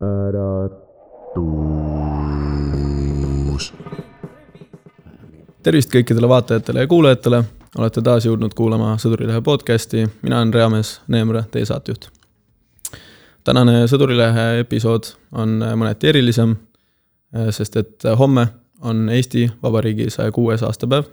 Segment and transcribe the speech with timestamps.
[0.00, 1.40] äratus.
[5.62, 7.42] tervist kõikidele vaatajatele ja kuulajatele,
[7.78, 12.08] olete taas jõudnud kuulama Sõdurilehe podcasti, mina olen Reamees Neemre, teie saatejuht.
[13.44, 16.56] tänane Sõdurilehe episood on mõneti erilisem,
[17.50, 18.46] sest et homme
[18.80, 21.04] on Eesti Vabariigi saja kuues aastapäev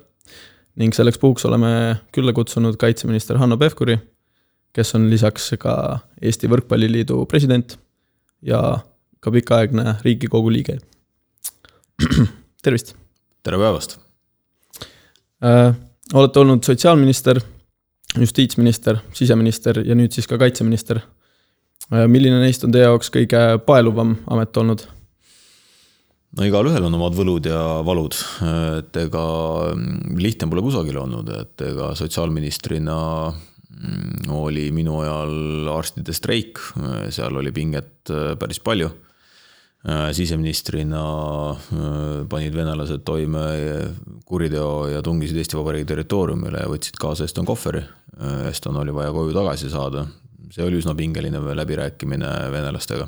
[0.76, 3.98] ning selleks puhuks oleme külla kutsunud kaitseminister Hanno Pevkuri,
[4.74, 7.78] kes on lisaks ka Eesti Võrkpalliliidu president
[8.42, 8.80] ja
[9.20, 10.78] ka pikaaegne Riigikogu liige.
[12.64, 12.96] tervist!
[13.44, 13.98] tere päevast!
[15.44, 15.76] Äh,
[16.14, 17.40] olete olnud sotsiaalminister,
[18.18, 21.00] justiitsminister, siseminister ja nüüd siis ka kaitseminister.
[22.08, 24.82] milline neist on teie jaoks kõige paeluvam amet olnud?
[26.38, 28.18] no igalühel on omad võlud ja valud,
[28.78, 29.24] et ega
[30.18, 32.98] lihtne pole kusagil olnud, et ega sotsiaalministrina
[34.34, 36.62] oli minu ajal arstide streik,
[37.14, 38.10] seal oli pinget
[38.40, 38.90] päris palju.
[40.12, 41.02] siseministrina
[42.30, 43.44] panid venelased toime
[44.26, 47.84] kuriteo ja tungisid Eesti Vabariigi territooriumile ja võtsid kaasa Eston kohveri.
[48.50, 50.08] Eston oli vaja koju tagasi saada,
[50.52, 53.08] see oli üsna pingeline läbirääkimine venelastega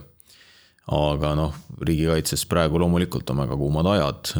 [0.89, 4.31] aga noh, riigikaitses praegu loomulikult on väga kuumad ajad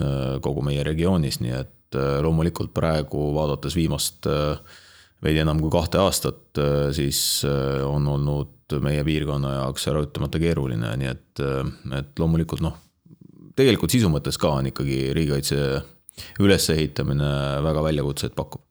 [0.45, 4.27] kogu meie regioonis, nii et loomulikult praegu vaadates viimast
[5.23, 6.61] veidi enam kui kahte aastat,
[6.95, 11.43] siis on olnud meie piirkonna jaoks äraütlemata keeruline, nii et,
[11.97, 12.77] et loomulikult noh,
[13.57, 15.59] tegelikult sisu mõttes ka on ikkagi riigikaitse
[16.43, 17.31] ülesehitamine
[17.65, 18.63] väga väljakutseid pakub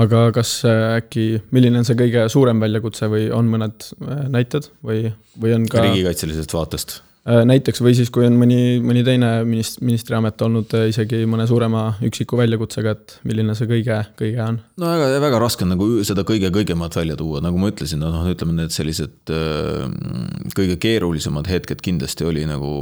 [0.00, 3.88] aga kas äkki, milline on see kõige suurem väljakutse või on mõned
[4.32, 5.08] näited või,
[5.40, 6.98] või on ka riigikaitselisest vaatest?
[7.24, 12.36] Näiteks või siis, kui on mõni, mõni teine minist-, ministriamet olnud isegi mõne suurema üksiku
[12.36, 14.58] väljakutsega, et milline see kõige, kõige on?
[14.80, 18.26] no väga, väga raske on nagu seda kõige kõigemat välja tuua, nagu ma ütlesin, noh,
[18.28, 19.32] ütleme need sellised
[20.58, 22.74] kõige keerulisemad hetked kindlasti oli nagu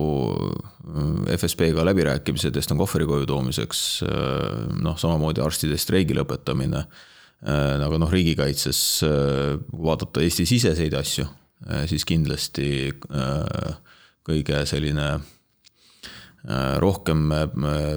[1.37, 4.03] FSB-ga läbirääkimised Eston Kohveri koju toomiseks.
[4.83, 6.83] noh, samamoodi arstide streigi lõpetamine.
[7.47, 8.83] aga noh, riigikaitses,
[9.71, 11.31] kui vaadata Eesti-siseseid asju,
[11.87, 12.91] siis kindlasti
[14.27, 15.15] kõige selline
[16.83, 17.31] rohkem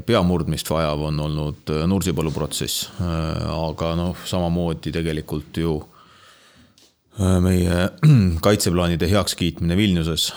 [0.05, 2.91] peamurdmist vajav on olnud Nursipalu protsess.
[3.01, 5.79] aga noh, samamoodi tegelikult ju
[7.15, 7.77] meie
[8.45, 10.27] kaitseplaanide heakskiitmine Vilniuses,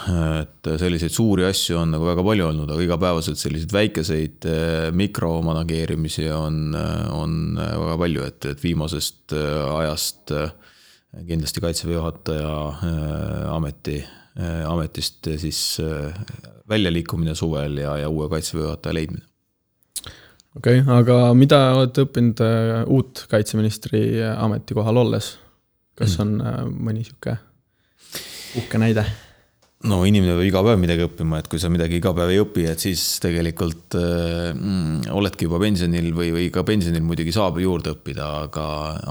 [0.40, 4.48] et selliseid suuri asju on nagu väga palju olnud, aga igapäevaselt selliseid väikeseid
[4.96, 6.70] mikromanageerimisi on,
[7.12, 10.32] on väga palju, et, et viimasest ajast
[11.28, 12.54] kindlasti kaitseväe juhataja
[13.56, 13.98] ameti,
[14.38, 15.60] ametist siis
[16.68, 19.24] väljaliikumine suvel ja, ja uue kaitseväe juhataja leidmine.
[20.56, 22.42] okei okay,, aga mida olete õppinud
[22.86, 25.32] uut kaitseministri ametikohal olles?
[25.98, 26.36] kas on
[26.70, 27.34] mõni sihuke
[28.60, 29.04] uhke näide?
[29.86, 32.64] No inimene peab iga päev midagi õppima, et kui sa midagi iga päev ei õpi,
[32.66, 38.26] et siis tegelikult mm, oledki juba pensionil või, või ka pensionil muidugi saab juurde õppida,
[38.48, 38.64] aga,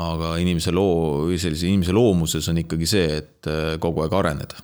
[0.04, 3.52] aga inimese loo, sellise inimese loomuses on ikkagi see, et
[3.84, 4.60] kogu aeg areneda.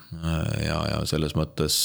[0.65, 1.77] ja, ja selles mõttes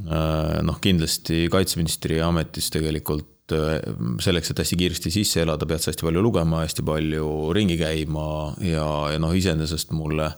[0.00, 6.22] noh, kindlasti kaitseministri ametis tegelikult selleks, et hästi kiiresti sisse elada, pead sa hästi palju
[6.24, 8.24] lugema, hästi palju ringi käima
[8.64, 10.30] ja, ja noh, iseenesest mulle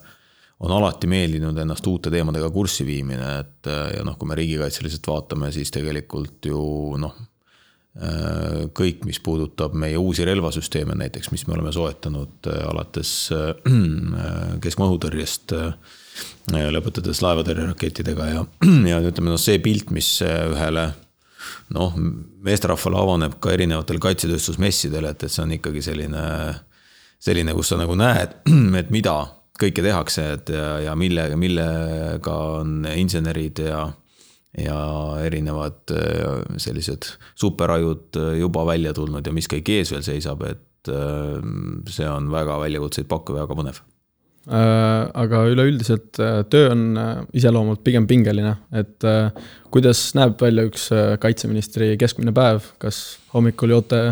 [0.60, 5.50] on alati meeldinud ennast uute teemadega kurssi viimine, et ja noh, kui me riigikaitseliselt vaatame,
[5.52, 6.60] siis tegelikult ju
[7.00, 7.16] noh,
[8.74, 13.12] kõik, mis puudutab meie uusi relvasüsteeme näiteks, mis me oleme soetanud alates
[14.64, 15.54] keskmaa õhutõrjest,
[16.50, 18.42] lõpetades laevatõrjerakettidega ja,
[18.90, 20.88] ja ütleme noh, see pilt, mis ühele
[21.74, 21.94] noh,
[22.44, 26.24] meesterahvale avaneb ka erinevatel kaitsetööstusmessidel, et, et see on ikkagi selline,
[27.22, 28.40] selline, kus sa nagu näed,
[28.80, 29.18] et mida
[29.60, 33.86] kõike tehakse, et ja, ja millega, millega on insenerid ja,
[34.58, 34.78] ja
[35.22, 35.94] erinevad
[36.58, 40.92] sellised superajud juba välja tulnud ja mis kõik ees veel seisab, et
[41.88, 43.82] see on väga väljakutseid pakkuv ja väga põnev.
[44.44, 46.18] Aga üleüldiselt
[46.52, 46.82] töö on
[47.32, 49.06] iseloomult pigem pingeline, et
[49.72, 50.90] kuidas näeb välja üks
[51.22, 53.00] kaitseministri keskmine päev, kas
[53.32, 54.02] hommikul joote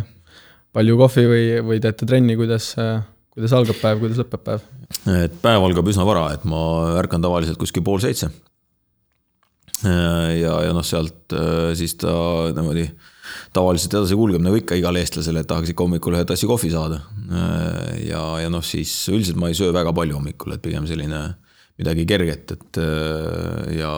[0.72, 2.72] palju kohvi või, või teete trenni, kuidas,
[3.32, 4.64] kuidas algab päev, kuidas lõpeb päev?
[5.24, 6.62] et päev algab üsna vara, et ma
[7.00, 8.28] ärkan tavaliselt kuskil pool seitse.
[9.82, 11.34] ja, ja noh, sealt
[11.78, 12.12] siis ta
[12.52, 12.86] niimoodi
[13.56, 17.00] tavaliselt edasi kulgeb nagu ikka igale eestlasele, et tahaks ikka hommikul ühe tassi kohvi saada.
[18.04, 21.24] ja, ja noh, siis üldiselt ma ei söö väga palju hommikul, et pigem selline
[21.80, 22.82] midagi kerget, et
[23.78, 23.94] ja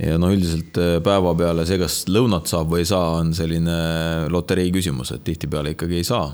[0.00, 3.74] ja noh, üldiselt päeva peale see, kas lõunat saab või ei saa, on selline
[4.32, 6.30] loterii küsimus, et tihtipeale ikkagi ei saa.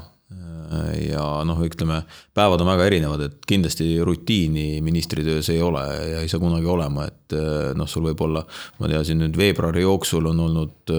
[1.01, 2.03] Ja noh, ütleme,
[2.37, 7.07] päevad on väga erinevad, et kindlasti rutiini ministritöös ei ole ja ei saa kunagi olema,
[7.11, 7.37] et
[7.77, 8.45] noh, sul võib olla,
[8.81, 10.97] ma teadsin nüüd veebruari jooksul on olnud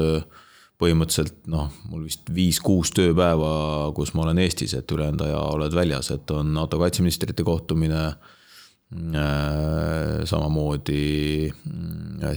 [0.77, 3.51] põhimõtteliselt noh, mul vist viis-kuus tööpäeva,
[3.97, 8.11] kus ma olen Eestis, et ülejäänud aja oled väljas, et on NATO kaitseministrite kohtumine
[8.87, 11.51] Äh, samamoodi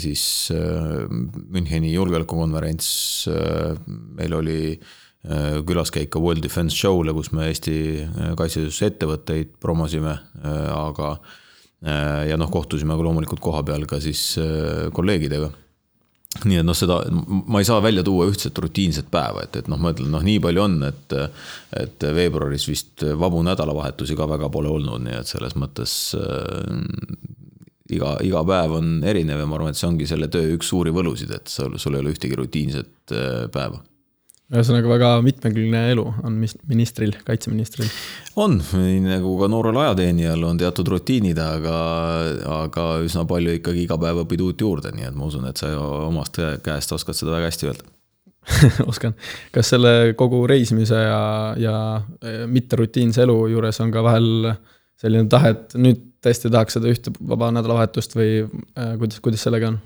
[0.03, 2.89] siis Müncheni julgeolekukonverents,
[4.19, 4.57] meil oli
[5.21, 7.75] külaskäik ka World Defense Show'le, kus me Eesti
[8.39, 10.15] kaitsetööstuse ettevõtteid promosime,
[10.73, 11.11] aga
[12.29, 14.23] ja noh, kohtusime ka loomulikult kohapeal ka siis
[14.97, 15.51] kolleegidega
[16.47, 19.81] nii et noh, seda ma ei saa välja tuua ühtset rutiinset päeva, et, et noh,
[19.83, 21.17] ma ütlen, noh, nii palju on, et.
[21.81, 26.71] et veebruaris vist vabu nädalavahetusi ka väga pole olnud, nii et selles mõttes äh,
[27.97, 30.95] iga, iga päev on erinev ja ma arvan, et see ongi selle töö üks suuri
[30.95, 33.83] võlusid, et sul, sul ei ole ühtegi rutiinset äh, päeva
[34.51, 37.87] ühesõnaga väga mitmekülgne elu on ministril, kaitseministril.
[38.43, 41.77] on, nii nagu ka noorel ajateenijal on teatud rutiinid, aga,
[42.57, 45.71] aga üsna palju ikkagi iga päev õpid uut juurde, nii et ma usun, et sa
[46.09, 47.89] omast käest oskad seda väga hästi öelda
[48.91, 49.15] oskan.
[49.55, 51.23] kas selle kogu reisimise ja,
[51.61, 51.77] ja
[52.25, 54.55] e, mitterutiinse elu juures on ka vahel
[55.01, 59.73] selline tahe, et nüüd tõesti tahaks seda ühte vaba nädalavahetust või äh, kuidas, kuidas sellega
[59.73, 59.81] on?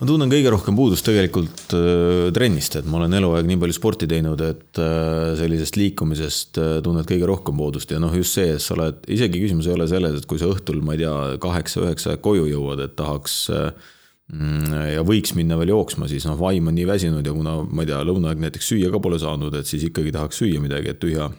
[0.00, 4.08] Ma tunnen kõige rohkem puudust tegelikult äh, trennist, et ma olen eluaeg nii palju sporti
[4.10, 8.62] teinud, et äh, sellisest liikumisest äh, tunned kõige rohkem puudust ja noh, just see, et
[8.62, 12.16] sa oled, isegi küsimus ei ole selles, et kui sa õhtul, ma ei tea, kaheksa-üheksa
[12.24, 16.88] koju jõuad, et tahaks mm, ja võiks minna veel jooksma, siis noh, vaim on nii
[16.90, 20.14] väsinud ja kuna ma ei tea, lõunaaeg näiteks süüa ka pole saanud, et siis ikkagi
[20.16, 21.30] tahaks süüa midagi, et tühja.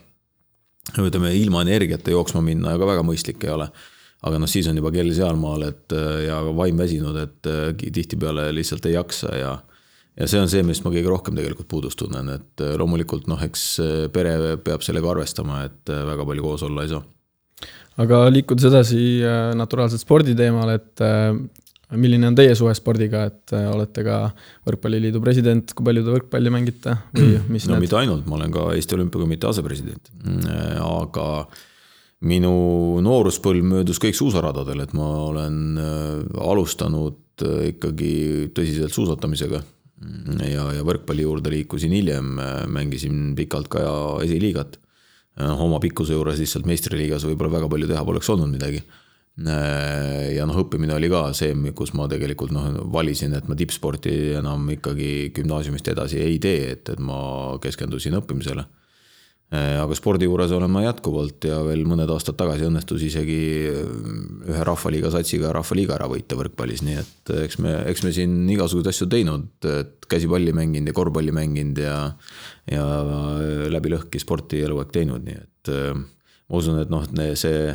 [0.96, 3.68] ütleme ilma energiata jooksma minna ka väga mõistlik ei ole
[4.26, 5.96] aga noh, siis on juba kell sealmaal, et
[6.26, 9.56] ja vaim väsinud, et äh, tihtipeale lihtsalt ei jaksa ja
[10.16, 13.42] ja see on see, millest ma kõige rohkem tegelikult puudust tunnen, et äh, loomulikult noh,
[13.44, 17.04] eks äh, pere peab sellega arvestama, et väga palju koos olla ei saa.
[18.02, 19.02] aga liikudes edasi
[19.56, 21.04] naturaalselt spordi teemal, et
[21.96, 24.16] milline on teie suhe spordiga, et olete ka
[24.66, 27.86] Võrkpalliliidu president, kui palju te võrkpalli mängite või mis no need?
[27.86, 30.12] mitte ainult, ma olen ka Eesti Olümpiakomitee asepresident,
[30.82, 31.28] aga
[32.24, 32.52] minu
[33.04, 39.62] nooruspõlv möödus kõik suusaradadel, et ma olen äh, alustanud äh, ikkagi tõsiselt suusatamisega.
[40.44, 43.82] ja, ja võrkpalli juurde liikusin hiljem, äh, mängisin pikalt ka
[44.24, 44.78] esiliigat.
[45.36, 48.82] oma pikkuse juures lihtsalt meistriliigas võib-olla väga palju teha poleks olnud midagi.
[49.36, 54.64] ja noh, õppimine oli ka see, kus ma tegelikult noh, valisin, et ma tippsporti enam
[54.72, 58.64] ikkagi gümnaasiumist edasi ei tee, et, et ma keskendusin õppimisele
[59.54, 63.38] aga spordi juures olen ma jätkuvalt ja veel mõned aastad tagasi õnnestus isegi
[63.70, 63.84] äh,
[64.50, 68.34] ühe rahvaliiga satsiga rahvaliiga ära võita võrkpallis, nii et äh, eks me, eks me siin
[68.56, 71.98] igasuguseid asju teinud, et käsipalli mänginud ja korvpalli mänginud ja.
[72.70, 72.86] ja
[73.70, 77.06] läbi lõhki sporti eluaeg teinud, nii et ma usun, et noh,
[77.38, 77.70] see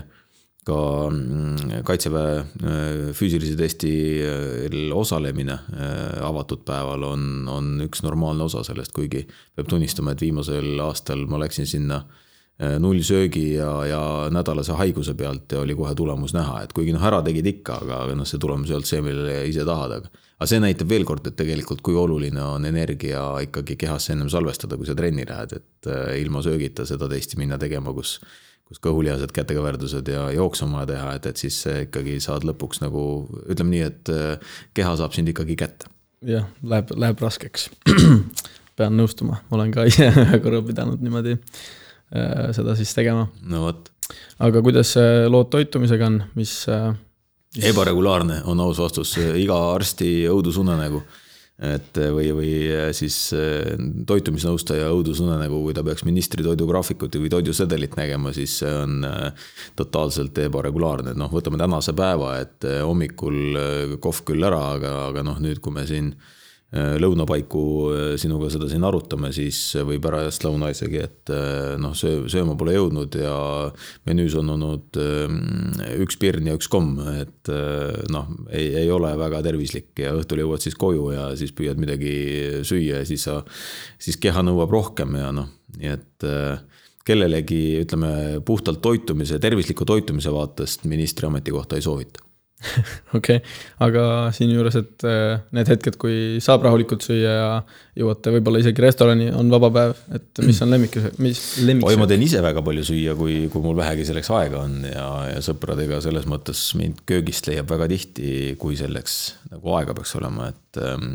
[0.67, 0.77] ka
[1.09, 8.61] mm, kaitseväe äh, füüsilise testil äh, osalemine äh, avatud päeval on, on üks normaalne osa
[8.67, 9.23] sellest, kuigi
[9.55, 12.03] peab tunnistama, et viimasel aastal ma läksin sinna
[12.61, 13.99] nullsöögi ja, ja
[14.29, 18.03] nädalase haiguse pealt ja oli kohe tulemus näha, et kuigi noh, ära tegid ikka, aga,
[18.13, 20.11] noh, see tulemus ei olnud see, mille ise tahad, aga.
[20.37, 24.77] aga see näitab veel kord, et tegelikult kui oluline on energia ikkagi kehasse ennem salvestada,
[24.77, 25.89] kui sa trenni lähed, et
[26.21, 28.19] ilma söögita seda testi minna tegema, kus
[28.71, 33.03] kus kõhulihased, kätekõverdused ja jooksu on vaja teha, et, et siis ikkagi saad lõpuks nagu
[33.43, 35.91] ütleme nii, et äh, keha saab sind ikkagi kätte.
[36.27, 37.67] jah, läheb, läheb raskeks
[38.79, 43.27] pean nõustuma, olen ka ise ühe korra pidanud niimoodi äh, seda siis tegema.
[43.43, 43.91] no vot.
[44.39, 44.95] aga kuidas
[45.27, 46.93] lood toitumisega on, mis, äh,
[47.57, 47.67] mis...?
[47.73, 51.03] ebaregulaarne on aus vastus, iga arsti õudusunenägu
[51.61, 52.51] et või, või
[52.97, 53.75] siis eh,
[54.09, 60.41] toitumisnõustaja õudusunenägu, kui ta peaks ministri toidugraafikut või toidusedelit nägema, siis see on eh, totaalselt
[60.47, 65.41] ebaregulaarne, et noh, võtame tänase päeva, et eh, hommikul kohv küll ära, aga, aga noh,
[65.43, 66.37] nüüd, kui me siin Äh,
[66.71, 67.61] lõunapaiku
[67.91, 72.55] äh, sinuga seda siin arutame, siis või pärast lõuna isegi, et äh, noh, söö, sööma
[72.59, 73.33] pole jõudnud ja
[74.07, 74.99] menüüs on olnud
[76.01, 77.51] üks pirn ja üks komm, et
[78.11, 82.15] noh, ei, ei ole väga tervislik ja õhtul jõuad siis koju ja siis püüad midagi
[82.67, 83.41] süüa ja siis sa,
[83.99, 86.27] siis keha nõuab rohkem ja noh, nii et
[87.07, 92.30] kellelegi, ütleme puhtalt toitumise, tervisliku toitumise vaatest ministri ametikohta ei soovita
[93.17, 94.03] okei okay., aga
[94.35, 97.49] siinjuures, et äh, need hetked, kui saab rahulikult süüa ja
[97.97, 101.87] jõuate võib-olla isegi restorani, on vaba päev, et mis on lemmik, mis lemmik?
[101.89, 105.07] oi, ma teen ise väga palju süüa, kui, kui mul vähegi selleks aega on ja,
[105.33, 109.19] ja sõpradega selles mõttes mind köögist leiab väga tihti, kui selleks
[109.51, 111.11] nagu aega peaks olema, et ähm,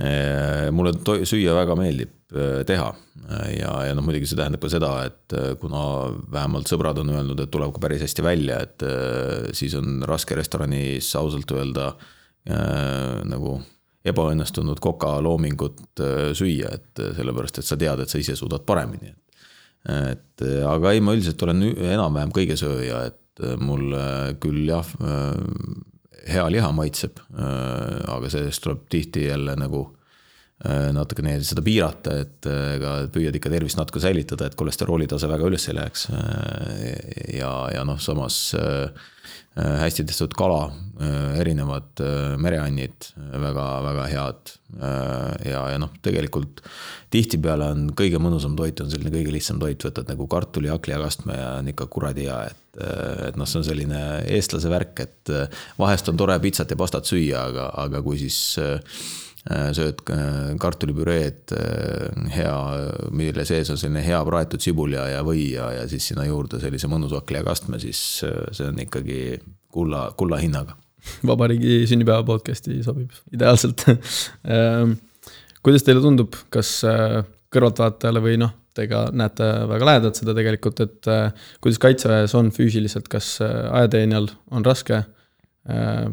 [0.00, 0.96] äh, mulle
[1.28, 2.23] süüa väga meeldib
[2.66, 2.88] teha.
[3.54, 5.82] ja, ja noh, muidugi see tähendab ka seda, et kuna
[6.32, 8.84] vähemalt sõbrad on öelnud, et tuleb ka päris hästi välja, et
[9.56, 13.60] siis on raske restoranis ausalt öelda äh, nagu
[14.04, 16.02] ebaõnnestunud koka loomingut
[16.36, 19.14] süüa, et sellepärast, et sa tead, et sa ise suudad paremini.
[19.88, 24.90] et aga ei, ma üldiselt olen enam-vähem kõigesööja, et mulle küll jah
[26.28, 30.03] hea liha maitseb, äh, aga sellest tuleb tihti jälle nagu äh,
[30.94, 35.66] natukene seda piirata, et äh, püüad ikka tervist natuke säilitada, et kolesterooli tase väga üles
[35.68, 36.06] ei läheks.
[37.34, 38.54] ja, ja noh, samas
[39.54, 40.64] hästi tehtud kala,
[41.38, 42.00] erinevad
[42.42, 44.54] mereannid, väga-väga head.
[45.46, 46.62] ja, ja noh, tegelikult
[47.14, 51.52] tihtipeale on kõige mõnusam toit on selline kõige lihtsam toit, võtad nagu kartuli, hakklijakastme ja
[51.60, 54.00] on ikka kuradi hea, et Äh, et noh, see on selline
[54.34, 58.38] eestlase värk, et äh, vahest on tore pitsat ja pastat süüa, aga, aga kui siis
[58.62, 58.98] äh,
[59.44, 59.98] sööd
[60.60, 61.52] kartulipüreed
[62.32, 62.54] hea,
[63.12, 66.62] mille sees on selline hea praetud sibul ja, ja või ja, ja siis sinna juurde
[66.62, 69.18] sellise mõnusa hakklijakastme, siis see on ikkagi
[69.68, 70.78] kulla, kulla hinnaga.
[71.28, 74.96] vabariigi sünnipäeva podcast'i sobib ideaalselt ähm,
[75.60, 76.78] kuidas teile tundub, kas
[77.54, 82.50] kõrvaltvaatajale või noh, te ka näete väga lähedalt seda tegelikult, et äh, kuidas kaitseväes on
[82.54, 86.10] füüsiliselt, kas äh, ajateenijal on raske äh,?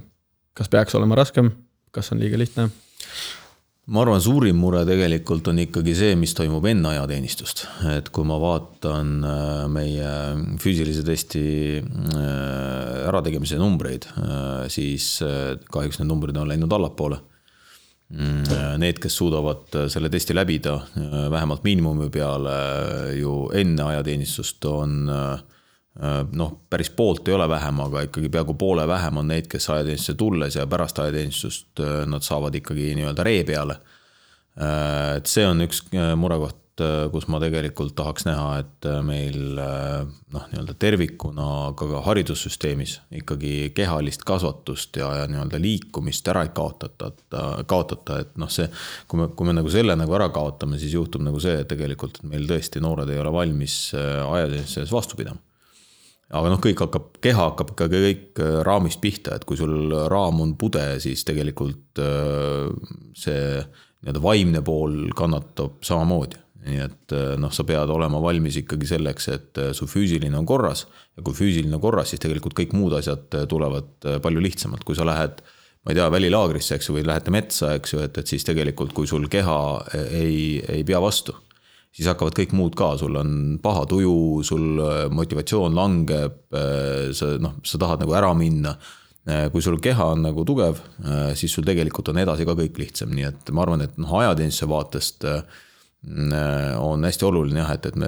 [0.52, 1.48] kas peaks olema raskem,
[1.96, 2.68] kas on liiga lihtne?
[3.92, 7.66] Ma arvan, suurim mure tegelikult on ikkagi see, mis toimub enne ajateenistust,
[7.96, 10.14] et kui ma vaatan äh, meie
[10.62, 11.44] füüsilise testi
[11.82, 14.08] äh, ärategemise numbreid,
[14.72, 15.18] siis
[15.74, 17.20] kahjuks need numbrid on läinud allapoole.
[18.12, 18.44] Mm,
[18.82, 24.66] need, kes suudavad äh, selle testi läbida äh, vähemalt miinimumi peale äh, ju enne ajateenistust,
[24.68, 25.06] on
[26.32, 30.14] noh, päris poolt ei ole vähem, aga ikkagi peaaegu poole vähem on neid, kes ajateenistusse
[30.20, 33.76] tulles ja pärast ajateenistust nad saavad ikkagi nii-öelda ree peale.
[35.18, 35.84] et see on üks
[36.16, 41.88] murekoht Äh, kus ma tegelikult tahaks näha, et äh, meil äh, noh, nii-öelda tervikuna ka,
[41.90, 47.12] ka haridussüsteemis ikkagi kehalist kasvatust ja, ja nii-öelda liikumist ära ei kaotata,
[47.70, 48.70] kaotata, et noh, see.
[49.12, 52.22] kui me, kui me nagu selle nagu ära kaotame, siis juhtub nagu see, et tegelikult
[52.32, 55.51] meil tõesti noored ei ole valmis ajateenistuses vastu pidama
[56.32, 60.56] aga noh, kõik hakkab, keha hakkab ikkagi kõik raamist pihta, et kui sul raam on
[60.60, 62.00] pude, siis tegelikult
[63.20, 63.42] see
[64.02, 66.40] nii-öelda vaimne pool kannatab samamoodi.
[66.62, 70.86] Nii et eh, noh, sa pead olema valmis ikkagi selleks, et su füüsiline on korras.
[71.18, 75.42] Ja kui füüsiline korras, siis tegelikult kõik muud asjad tulevad palju lihtsamalt, kui sa lähed
[75.82, 78.94] ma ei tea, välilaagrisse, eks ju, või lähete metsa, eks ju, et, et siis tegelikult,
[78.94, 79.58] kui sul keha
[80.14, 81.34] ei, ei pea vastu,
[81.92, 84.16] siis hakkavad kõik muud ka, sul on paha tuju,
[84.48, 84.80] sul
[85.12, 86.38] motivatsioon langeb,
[87.18, 88.78] sa noh, sa tahad nagu ära minna.
[89.52, 90.80] kui sul keha on nagu tugev,
[91.38, 94.70] siis sul tegelikult on edasi ka kõik lihtsam, nii et ma arvan, et noh, ajateenistuse
[94.72, 95.44] vaatest äh,
[96.08, 98.08] Äh, on hästi oluline jah, et, et me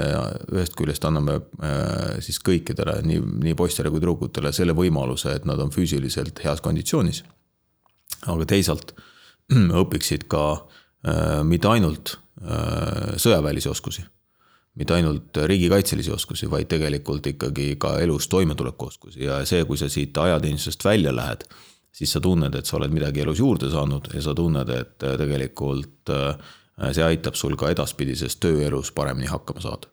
[0.49, 5.61] ühest küljest anname äh, siis kõikidele, nii, nii poistele kui tüdrukutele selle võimaluse, et nad
[5.61, 7.21] on füüsiliselt heas konditsioonis.
[8.25, 8.95] aga teisalt
[9.83, 14.01] õpiksid ka äh, mitte ainult sõjaväelisi oskusi,
[14.75, 19.87] mitte ainult riigikaitselisi oskusi, vaid tegelikult ikkagi ka elus toimetuleku oskusi ja see, kui sa
[19.89, 21.45] siit ajateenistusest välja lähed,
[21.93, 26.11] siis sa tunned, et sa oled midagi elus juurde saanud ja sa tunned, et tegelikult
[26.11, 26.35] äh,
[26.81, 29.89] Äh, see aitab sul ka edaspidises tööelus paremini hakkama saada.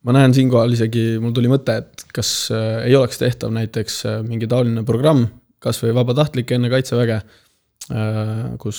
[0.00, 4.22] ma näen siinkohal isegi, mul tuli mõte, et kas äh, ei oleks tehtav näiteks äh,
[4.24, 5.26] mingi taoline programm,
[5.60, 7.20] kas või vabatahtlik enne kaitseväge,
[8.62, 8.78] kus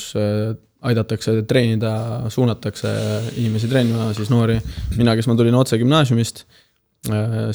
[0.90, 1.94] aidatakse treenida,
[2.34, 2.92] suunatakse
[3.38, 4.58] inimesi treenima, siis noori.
[4.98, 6.44] mina, kes ma tulin otse gümnaasiumist,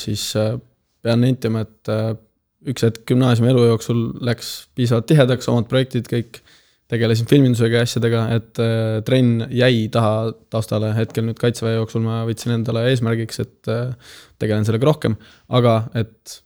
[0.03, 0.29] siis
[1.03, 1.91] pean nentima, et
[2.71, 6.41] üks hetk gümnaasiumi elu jooksul läks piisavalt tihedaks, omad projektid kõik
[6.91, 12.21] tegelesin filmindusega ja asjadega, et äh, trenn jäi taha taustale, hetkel nüüd kaitseväe jooksul ma
[12.29, 15.17] võtsin endale eesmärgiks, et äh, tegelen sellega rohkem,
[15.59, 16.39] aga et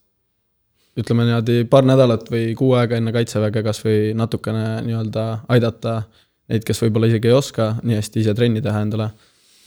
[1.01, 6.01] ütleme niimoodi paar nädalat või kuu aega enne kaitseväge kasvõi natukene nii-öelda aidata
[6.51, 9.13] neid, kes võib-olla isegi ei oska nii hästi ise trenni teha endale.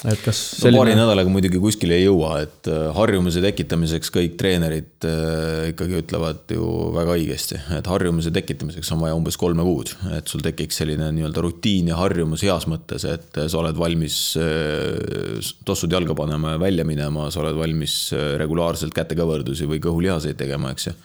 [0.03, 0.75] Et kas selline...
[0.75, 6.01] no, paari nädalaga muidugi kuskile ei jõua, et äh, harjumuse tekitamiseks kõik treenerid äh, ikkagi
[6.01, 10.81] ütlevad ju väga õigesti, et harjumuse tekitamiseks on vaja umbes kolme kuud, et sul tekiks
[10.81, 16.57] selline nii-öelda rutiin ja harjumus heas mõttes, et sa oled valmis äh, tossud jalga panema
[16.57, 17.95] ja välja minema, sa oled valmis
[18.43, 20.97] regulaarselt kätekõverdusi või kõhulihaseid tegema, eks ju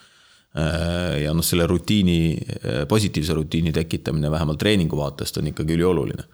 [1.23, 2.35] ja noh, selle rutiini,
[2.89, 6.25] positiivse rutiini tekitamine vähemalt treeningu vaatest on ikkagi ülioluline.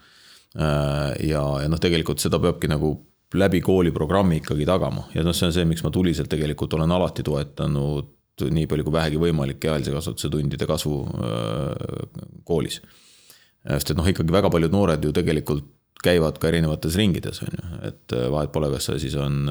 [0.54, 2.94] Äh, ja, ja noh, tegelikult seda peabki nagu
[3.34, 5.08] läbi kooliprogrammi ikkagi tagama.
[5.14, 8.12] Ja noh, see on see, miks ma tuliselt tegelikult olen alati toetanud
[8.54, 12.80] nii palju kui vähegi võimalik kehalise kasvatuse tundide kasvu äh, koolis.
[13.64, 15.66] sest et noh, ikkagi väga paljud noored ju tegelikult
[16.04, 19.46] käivad ka erinevates ringides, on ju, et vahet pole, kas see siis on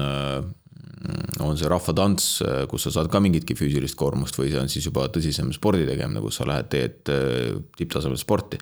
[1.44, 2.26] on see rahvatants,
[2.70, 6.22] kus sa saad ka mingitki füüsilist koormust või see on siis juba tõsisem spordi tegemine,
[6.24, 8.58] kus sa lähed, teed äh, tipptasemel sporti.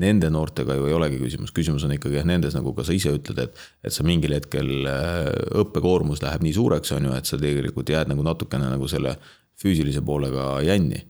[0.00, 3.14] Nende noortega ju ei olegi küsimus, küsimus on ikkagi jah nendes, nagu ka sa ise
[3.16, 5.30] ütled, et, et sa mingil hetkel äh,
[5.62, 9.16] õppekoormus läheb nii suureks, on ju, et sa tegelikult jääd nagu natukene nagu selle
[9.60, 11.04] füüsilise poolega jänni.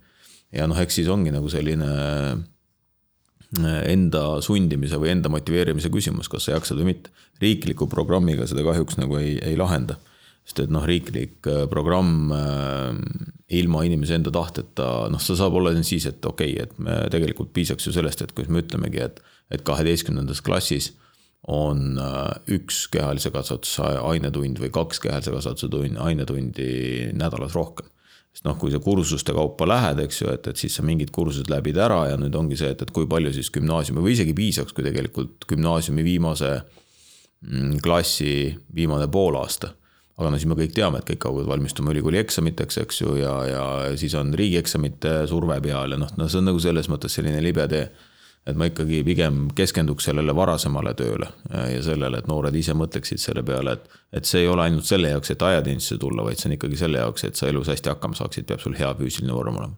[0.55, 6.47] ja noh, eks siis ongi nagu selline äh, enda sundimise või enda motiveerimise küsimus, kas
[6.47, 7.15] sa jaksad või mitte.
[7.41, 9.99] riikliku programmiga seda kahjuks nagu ei, ei lahenda
[10.47, 12.95] sest et noh, riiklik äh, programm äh,
[13.59, 17.51] ilma inimese enda tahteta, noh, see saab olla siis, et okei okay,, et me tegelikult
[17.57, 19.19] piisaks ju sellest, et kui me ütlemegi, et,
[19.51, 20.93] et kaheteistkümnendas klassis
[21.51, 27.91] on äh, üks kehalise kasvatuse ainetund või kaks kehalise kasvatuse tund, ainetundi nädalas rohkem.
[28.35, 31.51] sest noh, kui sa kursuste kaupa lähed, eks ju, et, et siis sa mingid kursused
[31.51, 34.75] läbid ära ja nüüd ongi see, et, et kui palju siis gümnaasiumi või isegi piisaks,
[34.77, 36.53] kui tegelikult gümnaasiumi viimase
[37.47, 39.73] mm, klassi viimane poolaasta
[40.17, 43.33] aga no siis me kõik teame, et kõik hakkavad valmistuma ülikooli eksamiteks, eks ju, ja,
[43.51, 43.65] ja
[44.01, 47.67] siis on riigieksamite surve peal ja noh, no see on nagu selles mõttes selline libe
[47.69, 47.89] tee.
[48.47, 53.43] et ma ikkagi pigem keskenduks sellele varasemale tööle ja sellele, et noored ise mõtleksid selle
[53.43, 56.55] peale, et, et see ei ole ainult selle jaoks, et ajateenistusse tulla, vaid see on
[56.55, 59.75] ikkagi selle jaoks, et sa elus hästi hakkama saaksid, peab sul hea füüsiline vorm olema.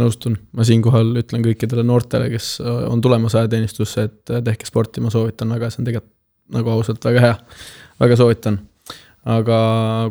[0.00, 5.52] Nõustun, ma siinkohal ütlen kõikidele noortele, kes on tulemas ajateenistusse, et tehke sporti, ma soovitan
[5.52, 6.16] väga, see on tegelikult
[6.56, 7.36] nagu ausalt väga hea,
[8.00, 8.62] väga soovitan
[9.28, 9.60] aga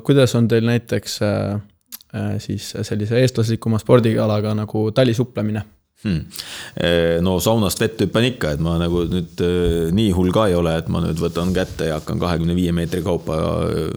[0.06, 1.58] kuidas on teil näiteks äh,
[2.14, 5.64] äh, siis sellise eestlaslikuma spordialaga nagu talisupplemine
[6.04, 6.26] hmm.?
[7.26, 9.42] no saunast vett hüppan ikka, et ma nagu nüüd
[9.96, 13.02] nii hull ka ei ole, et ma nüüd võtan kätte ja hakkan kahekümne viie meetri
[13.06, 13.40] kaupa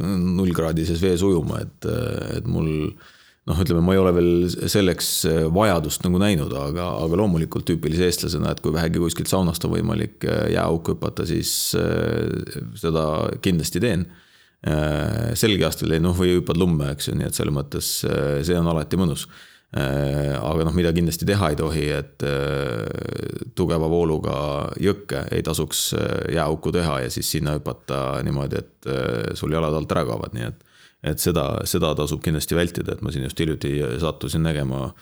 [0.03, 1.91] nullkraadises vees ujuma, et,
[2.39, 2.73] et mul
[3.47, 5.13] noh, ütleme, ma ei ole veel selleks
[5.55, 10.27] vajadust nagu näinud, aga, aga loomulikult tüüpilise eestlasena, et kui vähegi kuskilt saunast on võimalik
[10.27, 11.55] jääauku hüpata, siis
[12.83, 13.07] seda
[13.45, 14.09] kindlasti teen
[14.63, 18.69] Äh, selgeastel noh, või hüppad lumme, eks ju, nii et selles mõttes äh, see on
[18.71, 19.25] alati mõnus.
[19.75, 22.23] Äh, aga noh, mida kindlasti teha ei tohi, et
[23.59, 24.37] tugeva vooluga
[24.79, 25.81] jõkke ei tasuks
[26.31, 30.63] jääauku teha ja siis sinna hüpata niimoodi, et sul jalad alt ära kaovad, nii et.
[31.11, 34.93] et seda, seda tasub kindlasti vältida, et ma siin just hiljuti sattusin nägema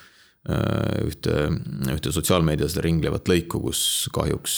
[0.48, 1.35] ühte,
[1.92, 3.83] ühte sotsiaalmeedias ringlevat lõiku, kus
[4.14, 4.55] kahjuks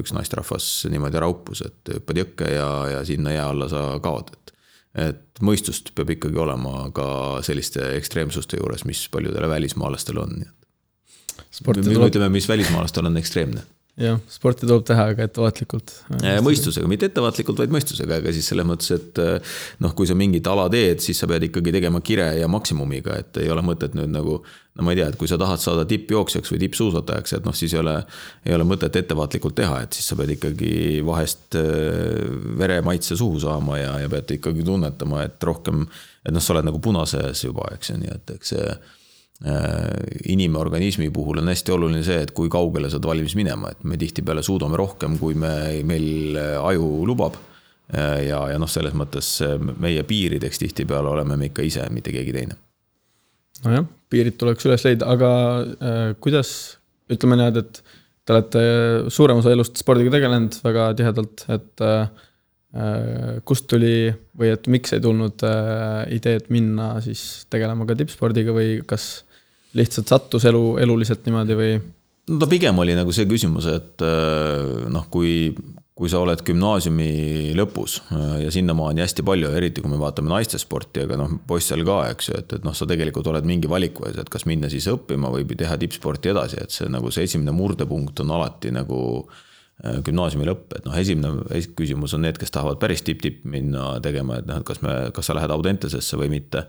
[0.00, 4.32] üks naisterahvas niimoodi raupus, et hüppad jõkke ja, ja sinna jää alla sa kaod,
[4.98, 7.06] et mõistust peab ikkagi olema ka
[7.46, 10.40] selliste ekstreemsuste juures, mis paljudele välismaalastel on.
[12.10, 13.62] ütleme, mis välismaalastel on ekstreemne
[14.00, 15.92] jah, sporti tuleb teha, aga ettevaatlikult.
[16.44, 20.46] mõistusega, mitte ettevaatlikult, vaid mõistusega, ega siis selles mõttes, et eh, noh, kui sa mingit
[20.50, 24.12] ala teed, siis sa pead ikkagi tegema kire ja maksimumiga, et ei ole mõtet nüüd
[24.12, 24.40] nagu.
[24.78, 27.74] no ma ei tea, et kui sa tahad saada tippjooksjaks või tippsuusatajaks, et noh, siis
[27.74, 27.96] ei ole,
[28.46, 33.80] ei ole mõtet ettevaatlikult teha, et siis sa pead ikkagi vahest eh, veremaitse suhu saama
[33.82, 35.84] ja, ja pead ikkagi tunnetama, et rohkem.
[36.24, 38.72] et noh, sa oled nagu punases juba, eks ju, nii et eks see
[39.40, 43.96] inimorganismi puhul on hästi oluline see, et kui kaugele sa oled valmis minema, et me
[43.96, 47.38] tihtipeale suudame rohkem, kui me, meil aju lubab.
[47.90, 49.40] Äh, ja, ja noh, selles mõttes
[49.80, 52.58] meie piirideks tihtipeale oleme me ikka ise, mitte keegi teine.
[53.64, 56.52] nojah, piirid tuleks üles leida, aga äh, kuidas,
[57.10, 57.80] ütleme niimoodi, et
[58.24, 58.64] te olete
[59.12, 62.04] suurem osa elust spordiga tegelenud väga tihedalt, et äh,
[63.48, 68.78] kust tuli või et miks ei tulnud äh, ideed minna siis tegelema ka tippspordiga või
[68.86, 69.24] kas
[69.78, 71.72] lihtsalt sattus elu, eluliselt niimoodi või?
[72.30, 75.50] no ta pigem oli nagu see küsimus, et äh, noh, kui,
[75.98, 81.04] kui sa oled gümnaasiumi lõpus äh, ja sinnamaani hästi palju, eriti kui me vaatame naiste-sporti,
[81.06, 84.18] aga noh, poistel ka, eks ju, et, et noh, sa tegelikult oled mingi valiku ees,
[84.22, 88.22] et kas minna siis õppima või teha tippsporti edasi, et see nagu see esimene murdepunkt
[88.24, 93.02] on alati nagu äh, gümnaasiumi lõpp, et noh, esimene küsimus on need, kes tahavad päris
[93.06, 96.66] tipp-tipp minna tegema, et noh, et kas me, kas sa lähed Audentesesse või mitte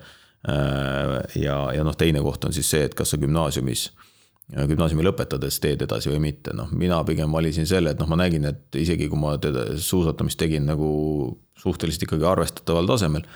[0.47, 3.89] ja, ja noh, teine koht on siis see, et kas sa gümnaasiumis,
[4.51, 8.47] gümnaasiumi lõpetades teed edasi või mitte, noh, mina pigem valisin selle, et noh, ma nägin,
[8.49, 10.89] et isegi kui ma teda suusatamist tegin nagu
[11.61, 13.27] suhteliselt ikkagi arvestataval tasemel.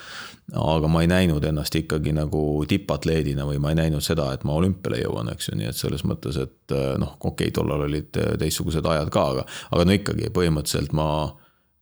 [0.62, 2.40] aga ma ei näinud ennast ikkagi nagu
[2.70, 6.04] tippatleedina või ma ei näinud seda, et ma olümpiale jõuan, eks ju, nii et selles
[6.06, 10.94] mõttes, et noh, okei okay,, tollal olid teistsugused ajad ka, aga, aga no ikkagi põhimõtteliselt
[10.94, 11.08] ma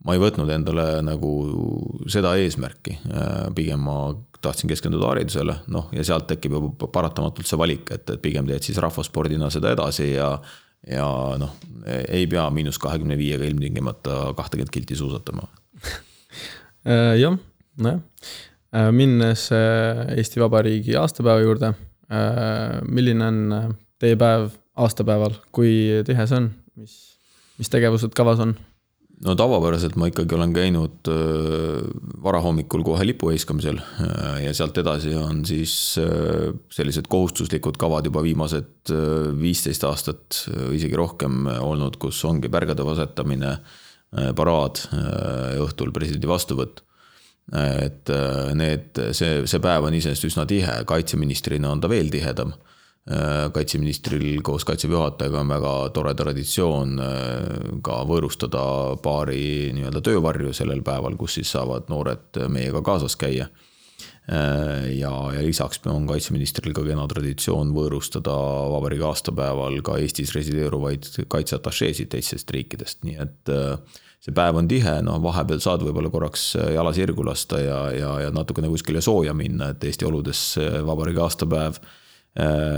[0.04, 1.32] ma ei võtnud endale nagu
[2.12, 2.98] seda eesmärki,
[3.56, 3.98] pigem ma
[4.44, 8.66] tahtsin keskenduda haridusele, noh ja sealt tekib juba paratamatult see valik, et, et pigem teed
[8.66, 10.30] siis rahvaspordina seda edasi ja.
[10.90, 11.08] ja
[11.40, 11.54] noh,
[11.88, 15.48] ei pea miinus kahekümne viiega ilmtingimata kahtekümmet kilti suusatama
[16.88, 17.38] äh, jah,
[17.80, 18.02] nojah,
[18.76, 21.74] äh, minnes äh, Eesti Vabariigi aastapäeva juurde.
[22.84, 26.98] milline on teie päev aastapäeval, kui tihe see on, mis,
[27.58, 28.54] mis tegevused kavas on?
[29.24, 31.10] No tavapäraselt ma ikkagi olen käinud
[32.24, 33.80] varahommikul kohe lipu heiskamisel
[34.44, 35.76] ja sealt edasi on siis
[36.74, 38.92] sellised kohustuslikud kavad juba viimased
[39.40, 40.44] viisteist aastat,
[40.76, 43.56] isegi rohkem olnud, kus ongi pärgade vasetamine,
[44.36, 44.84] paraad,
[45.64, 46.84] õhtul presidendi vastuvõtt.
[47.54, 48.12] Et
[48.60, 52.73] need, see, see päev on iseenesest üsna tihe, kaitseministrina on ta veel tihedam Äh,
[53.54, 57.32] kaitseministril koos kaitseväe juhatajaga on väga tore traditsioon äh,
[57.84, 58.62] ka võõrustada
[59.04, 63.50] paari nii-öelda töövarju sellel päeval, kus siis saavad noored meiega kaasas käia.
[64.32, 68.36] Äh, ja, ja lisaks on kaitseministril ka kena traditsioon võõrustada
[68.72, 73.52] vabariigi aastapäeval ka Eestis resideeruvaid kaitseatašeesid teistest riikidest, nii et
[74.24, 78.32] see päev on tihe, noh, vahepeal saad võib-olla korraks jala sirgu lasta ja, ja, ja
[78.32, 80.46] natukene kuskile sooja minna, et Eesti oludes
[80.88, 82.00] vabariigi aastapäev Äh,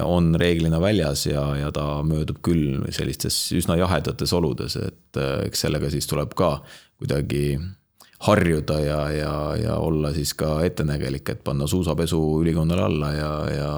[0.03, 5.63] on reeglina väljas ja, ja ta möödub küll sellistes üsna jahedates oludes, et äh, eks
[5.63, 6.57] sellega siis tuleb ka
[6.99, 7.59] kuidagi
[8.25, 13.71] harjuda ja, ja, ja olla siis ka ettenägelik, et panna suusapesu ülikonnale alla ja, ja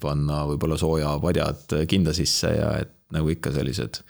[0.00, 4.02] panna võib-olla soojapadjad kinda sisse ja et nagu ikka sellised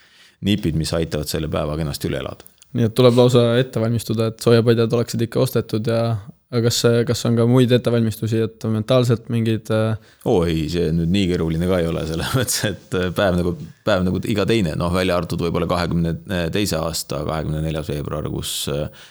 [0.46, 2.46] nipid, mis aitavad selle päeva kenasti üle elada.
[2.72, 6.16] nii et tuleb lausa ette valmistuda, et soojapadjad oleksid ikka ostetud ja
[6.53, 9.71] aga kas, kas on ka muid ettevalmistusi, et mentaalselt mingeid?
[9.73, 13.38] Äh, oo ei, see nüüd nii keeruline ka ei ole, selles mõttes, et äh, päev
[13.41, 13.55] nagu,
[13.87, 16.15] päev nagu iga teine, noh, välja arvatud võib-olla kahekümne
[16.55, 19.09] teise aasta kahekümne neljas veebruar, kus äh,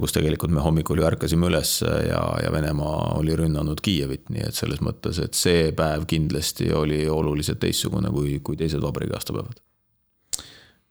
[0.00, 4.58] kus tegelikult me hommikul ju ärkasime üles ja, ja Venemaa oli rünnanud Kiievit, nii et
[4.58, 9.73] selles mõttes, et see päev kindlasti oli oluliselt teistsugune kui, kui teised vabariigi aastapäevad Äh,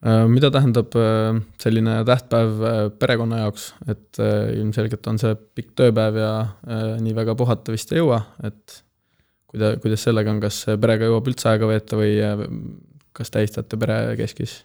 [0.03, 4.19] mida tähendab äh, selline tähtpäev äh, perekonna jaoks, et
[4.57, 6.31] ilmselgelt on see pikk tööpäev ja
[6.99, 8.81] nii väga puhata vist ei jõua, et
[9.51, 12.17] kuida-, kuidas sellega on, kas perega jõuab üldse aega veeta või
[13.15, 14.63] kas tähistate perekeskis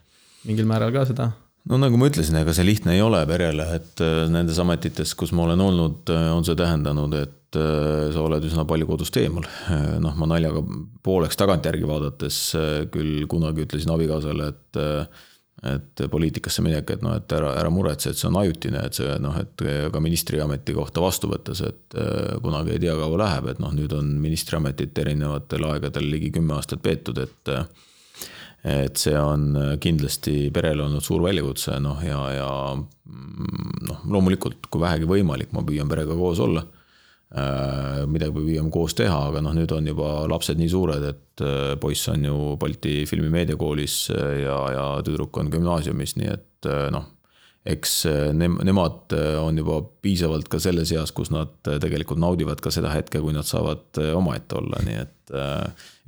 [0.49, 1.31] mingil määral ka seda?
[1.69, 5.47] no nagu ma ütlesin, ega see lihtne ei ole perele, et nendes ametites, kus ma
[5.47, 9.47] olen olnud, on see tähendanud, et sa oled üsna palju kodust eemal.
[10.03, 10.65] noh, ma naljaga
[11.05, 12.39] pooleks tagantjärgi vaadates
[12.93, 14.83] küll kunagi ütlesin abikaasale, et
[15.67, 19.17] et poliitikasse minek, et noh, et ära, ära muretse, et see on ajutine, et see
[19.23, 23.63] noh, et ka ministriameti kohta vastu võttes, et äh, kunagi ei tea, kaua läheb, et
[23.63, 27.55] noh, nüüd on ministriametit erinevatel aegadel ligi kümme aastat peetud, et.
[28.69, 34.83] et see on kindlasti perele olnud suur väljakutse, noh ja, ja mm, noh, loomulikult, kui
[34.83, 36.78] vähegi võimalik, ma püüan perega koos olla Äh,
[37.29, 42.09] midagi püüame koos teha, aga noh, nüüd on juba lapsed nii suured, et äh, poiss
[42.09, 47.05] on ju Balti Filmimeediakoolis äh, ja, ja tüdruk on gümnaasiumis, nii et noh,
[47.69, 47.93] eks
[48.33, 49.13] ne-, nemad
[49.43, 53.47] on juba piisavalt ka selles eas, kus nad tegelikult naudivad ka seda hetke, kui nad
[53.47, 55.37] saavad omaette olla, nii et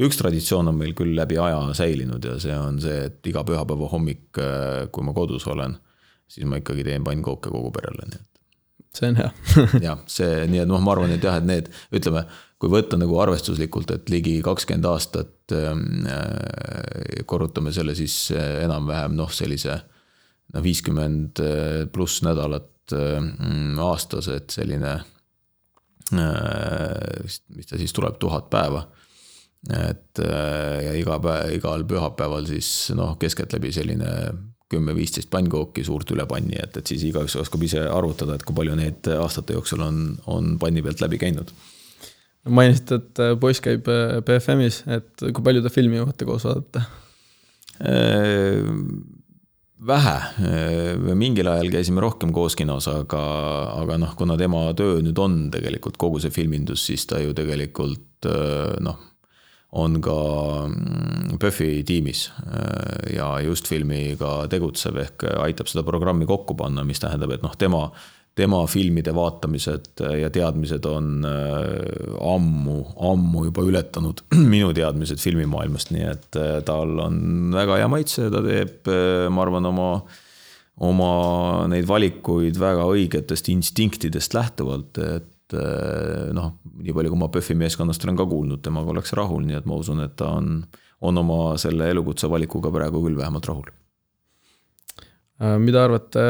[0.01, 3.93] üks traditsioon on meil küll läbi aja säilinud ja see on see, et iga pühapäeva
[3.93, 5.77] hommik, kui ma kodus olen,
[6.33, 8.30] siis ma ikkagi teen pannkooke kogu perele, nii et
[8.97, 9.31] see on hea.
[9.87, 12.25] Jah, see, nii et noh, ma arvan, et jah, et need, ütleme,
[12.61, 19.17] kui võtta nagu arvestuslikult, et ligi kakskümmend aastat ähm, äh, korrutame selle siis äh, enam-vähem
[19.17, 19.79] noh, sellise
[20.53, 23.23] noh, viiskümmend äh, pluss nädalat äh,
[23.87, 24.99] aastas, et selline
[26.13, 28.85] äh,, mis ta siis tuleb, tuhat päeva.
[29.71, 34.13] Et äh, ja iga päev, igal pühapäeval siis noh, keskeltläbi selline
[34.71, 38.77] kümme-viisteist pannkooki suurt üle panni, et, et siis igaüks oskab ise arvutada, et kui palju
[38.79, 41.53] need aastate jooksul on, on panni pealt läbi käinud.
[42.49, 46.85] mainisite, et äh, poiss käib äh, BFM-is, et kui palju te filmi jõuate koos vaadata?
[47.81, 48.63] Äh,
[49.91, 50.17] vähe,
[51.17, 53.23] mingil ajal käisime rohkem koos kinos, aga,
[53.81, 58.29] aga noh, kuna tema töö nüüd on tegelikult kogu see filmindus, siis ta ju tegelikult
[58.85, 59.10] noh
[59.73, 60.17] on ka
[61.39, 67.03] PÖFFi mm, tiimis äh, ja just filmiga tegutseb, ehk aitab seda programmi kokku panna, mis
[67.03, 67.85] tähendab, et noh, tema,
[68.39, 72.81] tema filmide vaatamised ja teadmised on äh, ammu,
[73.13, 78.43] ammu juba ületanud minu teadmised filmimaailmast, nii et äh, tal on väga hea maitse, ta
[78.47, 78.91] teeb,
[79.31, 79.93] ma arvan, oma
[80.81, 87.29] oma neid valikuid väga õigetest instinktidest lähtuvalt, et et eh, noh, nii palju, kui ma
[87.33, 90.61] PÖFFi meeskonnast olen ka kuulnud, temaga ollakse rahul, nii et ma usun, et ta on,
[91.07, 93.73] on oma selle elukutse valikuga praegu küll vähemalt rahul.
[95.41, 96.23] Äh, mida arvate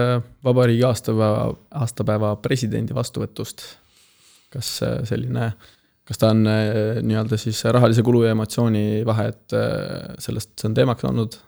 [0.47, 1.51] vabariigi aastapäeva,
[1.83, 3.67] aastapäeva presidendi vastuvõtust?
[4.51, 4.67] kas
[5.07, 5.53] selline,
[6.03, 10.73] kas ta on äh, nii-öelda siis rahalise kulu ja emotsiooni vahe, et äh, sellest, see
[10.73, 11.39] on teemaks olnud,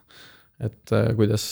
[0.63, 1.49] et kuidas,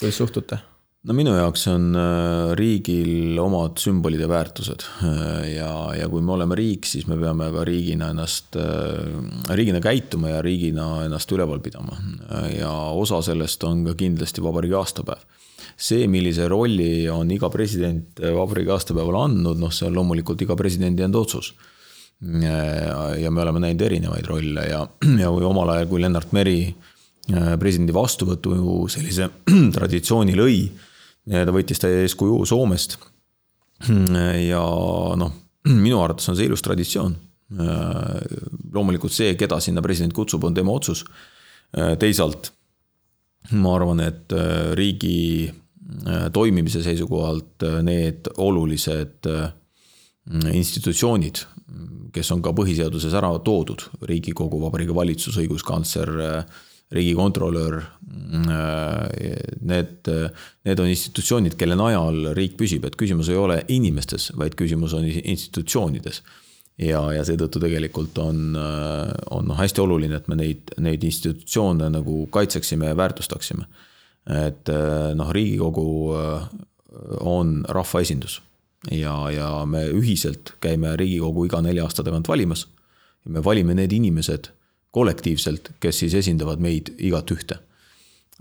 [0.00, 0.58] kuidas suhtute?
[1.02, 4.84] No minu jaoks on äh, riigil omad sümbolid ja väärtused
[5.50, 8.58] ja, ja kui me oleme riik, siis me peame ka riigina ennast,
[9.50, 11.98] riigina käituma ja riigina ennast üleval pidama.
[12.54, 15.26] ja osa sellest on ka kindlasti vabariigi aastapäev.
[15.76, 21.02] see, millise rolli on iga president vabariigi aastapäeval andnud, noh, see on loomulikult iga presidendi
[21.02, 21.54] enda otsus
[22.22, 24.86] ja me oleme näinud erinevaid rolle ja,
[25.22, 28.54] ja kui omal ajal, kui Lennart Meri äh, presidendi vastuvõtu
[28.92, 29.28] sellise
[29.76, 30.56] traditsiooni lõi,
[31.28, 32.98] ta võttis ta eeskuju Soomest.
[34.52, 34.62] ja
[35.18, 35.36] noh,
[35.70, 37.14] minu arvates on see ilus traditsioon.
[37.52, 38.40] Äh,
[38.72, 41.04] loomulikult see, keda sinna president kutsub, on tema otsus.
[41.76, 42.52] Äh, teisalt
[43.58, 44.32] ma arvan, et
[44.78, 45.50] riigi
[46.32, 49.26] toimimise seisukohalt need olulised
[50.30, 51.40] institutsioonid,
[52.14, 56.12] kes on ka põhiseaduses ära toodud, Riigikogu, Vabariigi Valitsus, õiguskantsler,
[56.92, 57.78] riigikontrolör,
[59.60, 60.10] need,
[60.64, 65.06] need on institutsioonid, kelle najal riik püsib, et küsimus ei ole inimestes, vaid küsimus on
[65.08, 66.22] institutsioonides.
[66.82, 68.56] ja, ja seetõttu tegelikult on,
[69.30, 73.68] on noh, hästi oluline, et me neid, neid institutsioone nagu kaitseksime ja väärtustaksime.
[74.46, 74.68] et
[75.16, 76.14] noh, Riigikogu
[77.20, 78.40] on rahvaesindus
[78.90, 82.66] ja, ja me ühiselt käime Riigikogu iga nelja aasta tagant valimas.
[83.24, 84.48] me valime need inimesed
[84.92, 87.58] kollektiivselt, kes siis esindavad meid igat ühte.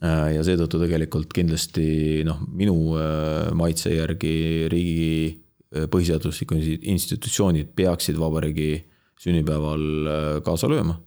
[0.02, 8.18] Äh, ja seetõttu tegelikult kindlasti noh, minu äh, maitse järgi riigi äh, põhiseaduslikud institutsioonid peaksid
[8.20, 8.74] vabariigi
[9.22, 10.98] sünnipäeval kaasa lööma.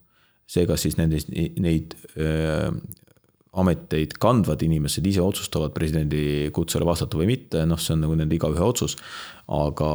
[0.46, 1.94] seega siis nendest, neid
[3.60, 8.36] ameteid kandvad inimesed ise otsustavad presidendi kutsele vastata või mitte, noh, see on nagu nende
[8.36, 8.96] igaühe otsus.
[9.44, 9.88] aga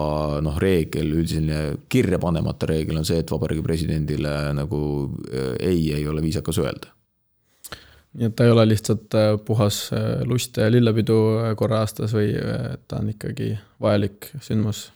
[0.46, 4.82] noh, reegel, üldine kirja panemata reegel on see, et vabariigi presidendile nagu
[5.34, 6.94] äh, ei, ei ole viisakas öelda.
[8.14, 11.18] nii et ta ei ole lihtsalt äh, puhas äh, lust ja lillepidu
[11.58, 12.32] korra aastas või
[12.88, 14.90] ta on ikkagi vajalik sündmus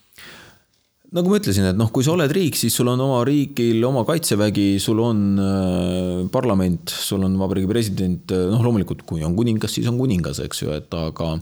[1.14, 4.02] nagu ma ütlesin, et noh, kui sa oled riik, siis sul on oma riigil oma
[4.08, 9.76] kaitsevägi, sul on äh, parlament, sul on vabariigi president, äh, noh, loomulikult, kui on kuningas,
[9.78, 11.36] siis on kuningas, eks ju, et aga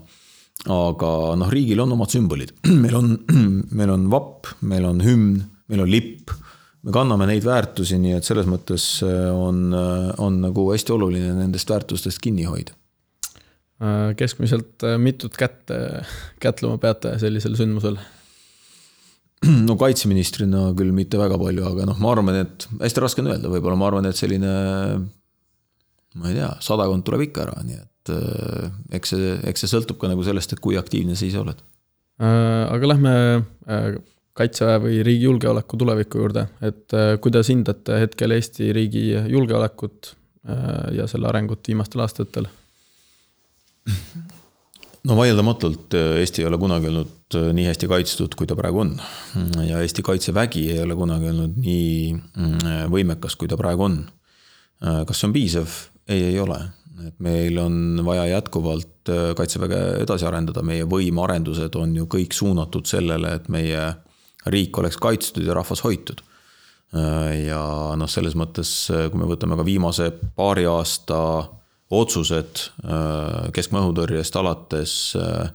[0.71, 2.53] aga noh, riigil on omad sümbolid,
[2.83, 3.15] meil on,
[3.79, 5.39] meil on vapp, meil on hümn,
[5.71, 6.35] meil on lipp,
[6.83, 11.71] me kanname neid väärtusi, nii et selles mõttes äh, on, on nagu hästi oluline nendest
[11.71, 12.75] väärtustest kinni hoida.
[14.17, 15.71] keskmiselt mitut kätt
[16.43, 17.95] kätlema peate sellisel sündmusel?
[19.67, 23.49] no kaitseministrina küll mitte väga palju, aga noh, ma arvan, et hästi raske on öelda,
[23.51, 24.53] võib-olla ma arvan, et selline.
[26.21, 29.99] ma ei tea, sadakond tuleb ikka ära, nii et äh, eks see, eks see sõltub
[30.01, 31.61] ka nagu sellest, et kui aktiivne sa ise oled.
[32.21, 33.87] Äh, aga lähme äh,
[34.37, 40.13] kaitseväe või riigi julgeoleku tuleviku juurde, et kuidas hindate hetkel Eesti riigi julgeolekut
[40.95, 42.47] ja selle arengut viimastel aastatel?
[45.07, 48.83] no vaieldamatult äh, Eesti ei ole kunagi olnud äh, nii hästi kaitstud, kui ta praegu
[48.83, 48.93] on.
[49.65, 53.97] ja Eesti kaitsevägi ei ole kunagi olnud nii mm, võimekas, kui ta praegu on.
[54.85, 55.79] Äh, kas see on piisav?
[56.11, 56.59] ei, ei ole.
[57.07, 63.31] et meil on vaja jätkuvalt kaitseväge edasi arendada, meie võimearendused on ju kõik suunatud sellele,
[63.39, 63.87] et meie
[64.53, 66.21] riik oleks kaitstud ja rahvas hoitud.
[66.93, 67.61] ja
[67.97, 71.17] noh, selles mõttes, kui me võtame ka viimase paari aasta
[71.91, 75.51] otsused äh, keskmaa õhutõrjest alates äh,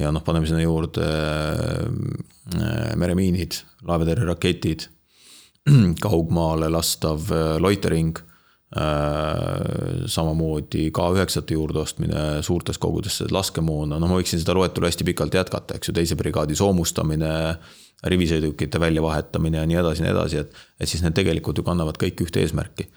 [0.00, 4.88] ja noh, paneme sinna juurde äh, meremiinid, laevatõrjeraketid,
[6.06, 7.30] kaugmaale lastav
[7.62, 8.18] loitering,
[10.10, 15.76] samamoodi K9-te juurde ostmine suurtes kogudesse laskemoona, noh, ma võiksin seda loetelu hästi pikalt jätkata,
[15.78, 17.30] eks ju, teise brigaadi soomustamine,
[18.10, 22.00] rivisõidukite väljavahetamine ja nii edasi ja nii edasi, et, et siis need tegelikult ju kannavad
[22.02, 22.88] kõik ühte eesmärki.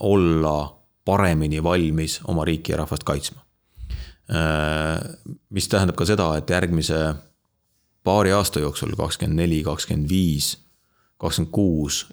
[0.00, 0.56] olla
[1.10, 3.42] paremini valmis oma riiki ja rahvast kaitsma.
[5.50, 6.98] mis tähendab ka seda, et järgmise
[8.06, 10.52] paari aasta jooksul, kakskümmend neli, kakskümmend viis,
[11.18, 12.04] kakskümmend kuus,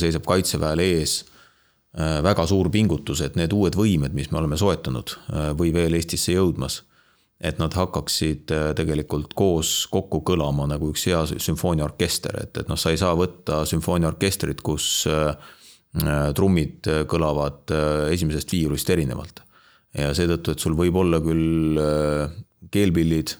[0.00, 1.18] seisab kaitseväel ees
[2.24, 5.12] väga suur pingutus, et need uued võimed, mis me oleme soetanud
[5.60, 6.80] või veel Eestisse jõudmas,
[7.44, 8.48] et nad hakkaksid
[8.80, 13.66] tegelikult koos kokku kõlama nagu üks hea sümfooniaorkester, et, et noh, sa ei saa võtta
[13.68, 15.55] sümfooniaorkestrit, kus äh, Äh,
[16.36, 19.42] trummid äh, kõlavad äh, esimesest viiulist erinevalt.
[19.96, 21.78] ja seetõttu, et sul võib olla küll
[22.72, 23.30] keelpillid,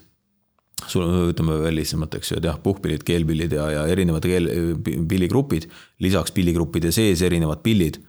[0.88, 4.48] sul ütleme veel lihtsamalt, eks ju, et jah, puhkpillid, keelpillid ja, ja erinevad keel,
[4.80, 5.66] pilligrupid,
[6.00, 8.00] lisaks pilligruppide sees erinevad pillid.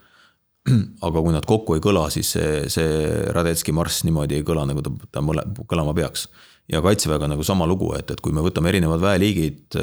[1.08, 4.84] aga kui nad kokku ei kõla, siis see, see Radetski marss niimoodi ei kõla, nagu
[4.84, 5.24] ta, ta
[5.68, 6.28] kõlama peaks.
[6.72, 9.76] ja kaitseväega nagu sama lugu, et, et kui me võtame erinevad väeliigid,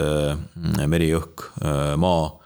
[0.89, 1.51] meri, õhk,
[2.01, 2.44] maa Äh,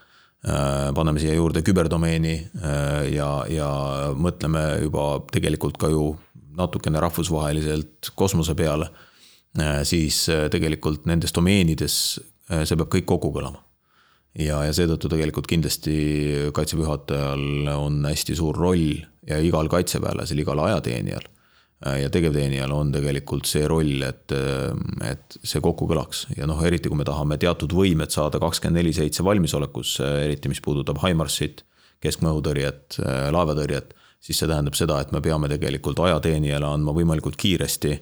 [0.94, 3.68] paneme siia juurde küberdomeeni äh, ja, ja
[4.14, 6.12] mõtleme juba tegelikult ka ju
[6.58, 8.88] natukene rahvusvaheliselt kosmose peale,
[9.86, 13.62] siis tegelikult nendes domeenides see peab kõik kokku kõlama.
[14.34, 15.94] Ja, ja seetõttu tegelikult kindlasti
[16.54, 18.98] kaitseväe juhatajal on hästi suur roll
[19.30, 21.37] ja igal kaitseväelasel, igal ajateenijal äh,
[21.78, 26.26] ja tegevteenijal on tegelikult see roll, et, äh, et see kokku kõlaks.
[26.36, 30.62] Ja noh, eriti kui me tahame teatud võimet saada kakskümmend neli seitse valmisolekusse, eriti mis
[30.64, 31.64] puudutab HIMARS-it,
[32.02, 37.98] keskmaa-õhutõrjet, äh, laevatõrjet, siis see tähendab seda, et me peame tegelikult ajateenijale andma võimalikult kiiresti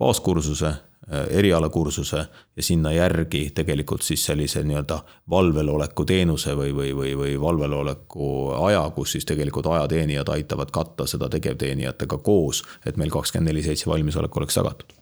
[0.00, 2.18] baaskursuse Äh, erialakursuse
[2.56, 4.98] ja sinna järgi tegelikult siis sellise nii-öelda
[5.30, 8.28] valveloleku teenuse või, või, või, või valveloleku
[8.68, 13.90] aja, kus siis tegelikult ajateenijad aitavad katta seda tegevteenijatega koos, et meil kakskümmend neli seitse
[13.90, 14.98] valmisolek oleks tagatud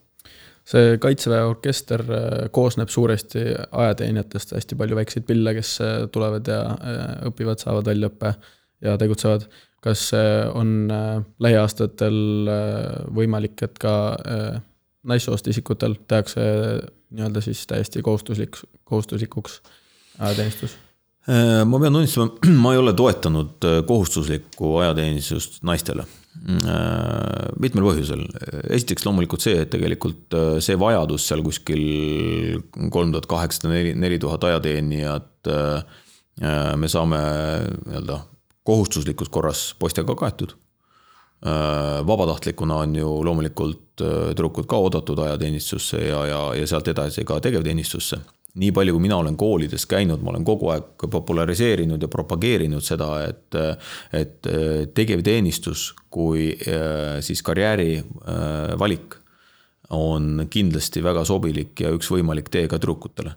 [0.68, 6.60] see kaitseväe orkester äh, koosneb suuresti ajateenijatest, hästi palju väikseid pille, kes äh, tulevad ja
[7.30, 8.34] õpivad, saavad väljaõppe
[8.84, 9.48] ja tegutsevad.
[9.82, 10.10] kas
[10.58, 10.90] on
[11.38, 12.16] lähiaastatel
[13.14, 13.92] võimalik, et ka
[15.06, 16.40] naissoost isikutel tehakse
[17.10, 19.60] nii-öelda siis täiesti kohustuslik, kohustuslikuks
[20.18, 20.76] ajateenistus?
[21.28, 22.30] Äh, ma pean tunnistama,
[22.64, 26.06] ma ei ole toetanud äh, kohustuslikku ajateenistust naistele.
[26.48, 28.22] Äh, mitmel põhjusel,
[28.70, 31.82] esiteks loomulikult see, et tegelikult see vajadus seal kuskil
[32.94, 35.26] kolm tuhat kaheksasada, neli, neli tuhat ajateenijat.
[36.78, 38.20] me saame nii-öelda
[38.62, 40.67] kohustuslikus korras poistega kaetud Äh,
[42.06, 47.40] vabatahtlikuna on ju loomulikult äh, tüdrukud ka oodatud ajateenistusse ja, ja, ja sealt edasi ka
[47.40, 48.18] tegevteenistusse.
[48.58, 53.10] nii palju, kui mina olen koolides käinud, ma olen kogu aeg populariseerinud ja propageerinud seda,
[53.28, 53.54] et,
[54.12, 56.50] et äh, tegevteenistus kui
[57.20, 58.02] siis karjääri
[58.80, 59.14] valik
[59.94, 63.36] on kindlasti väga sobilik ja üks võimalik tee ka tüdrukutele.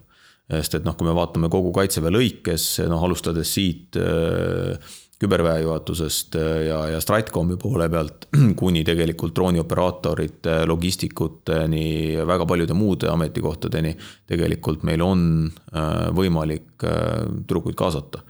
[0.50, 6.36] sest et noh, kui me vaatame kogu kaitseväe lõikes, noh alustades siit äh, küberväe juhatusest
[6.38, 8.26] äh, ja, ja Stratcomi poole pealt
[8.60, 11.86] kuni tegelikult droonioperaatorite, logistikuteni,
[12.28, 13.94] väga paljude muude ametikohtadeni.
[14.28, 18.24] tegelikult meil on äh, võimalik äh, tüdrukuid kaasata.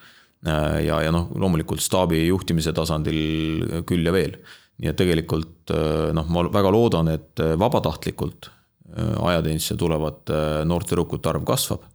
[0.83, 4.35] ja, ja noh, loomulikult staabi juhtimise tasandil küll ja veel.
[4.83, 5.71] nii et tegelikult
[6.19, 8.51] noh, ma väga loodan, et vabatahtlikult
[8.99, 11.92] ajateenistusse tulevate noorte tüdrukute arv kasvab Äh,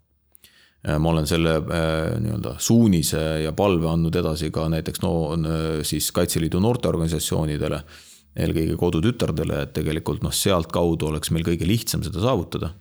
[0.95, 5.13] ma olen selle äh, nii-öelda suunise ja palve andnud edasi ka näiteks no
[5.87, 7.81] siis Kaitseliidu noorteorganisatsioonidele,
[8.37, 12.71] eelkõige kodutütardele, et tegelikult noh, sealtkaudu oleks meil kõige lihtsam seda saavutada.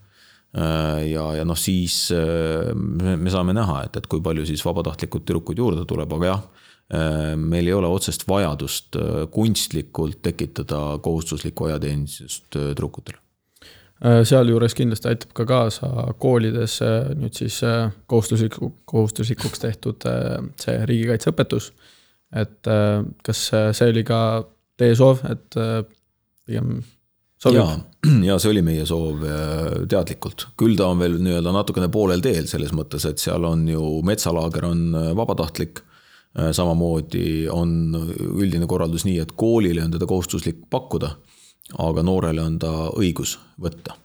[0.57, 5.64] Äh, ja, ja noh, siis me saame näha, et, et kui palju siis vabatahtlikud tüdrukuid
[5.64, 6.47] juurde tuleb, aga jah,
[7.42, 8.95] meil ei ole otsest vajadust
[9.35, 13.26] kunstlikult tekitada kohustuslikku ajateenistust tüdrukutele Äh,
[14.05, 15.89] sealjuures kindlasti aitab ka kaasa
[16.21, 20.05] koolides äh, nüüd siis äh, kohustusliku, kohustuslikuks tehtud
[20.61, 21.71] see riigikaitseõpetus.
[22.37, 22.69] et
[23.25, 24.19] kas see oli ka
[24.77, 25.57] teie soov, et
[26.45, 26.83] pigem
[27.41, 27.63] sobib?
[28.27, 29.25] ja, see oli meie soov
[29.89, 34.03] teadlikult, küll ta on veel nii-öelda natukene poolel teel selles mõttes, et seal on ju
[34.05, 35.81] metsalaager on vabatahtlik
[36.53, 41.15] samamoodi on üldine korraldus nii, et koolile on teda kohustuslik pakkuda
[41.74, 43.96] aga noorele on ta õigus võtta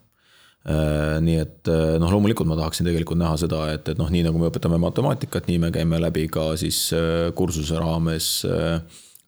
[0.66, 4.24] äh, nii et äh, noh, loomulikult ma tahaksin tegelikult näha seda, et, et noh, nii
[4.26, 8.34] nagu me õpetame matemaatikat, nii me käime läbi ka siis äh, kursuse raames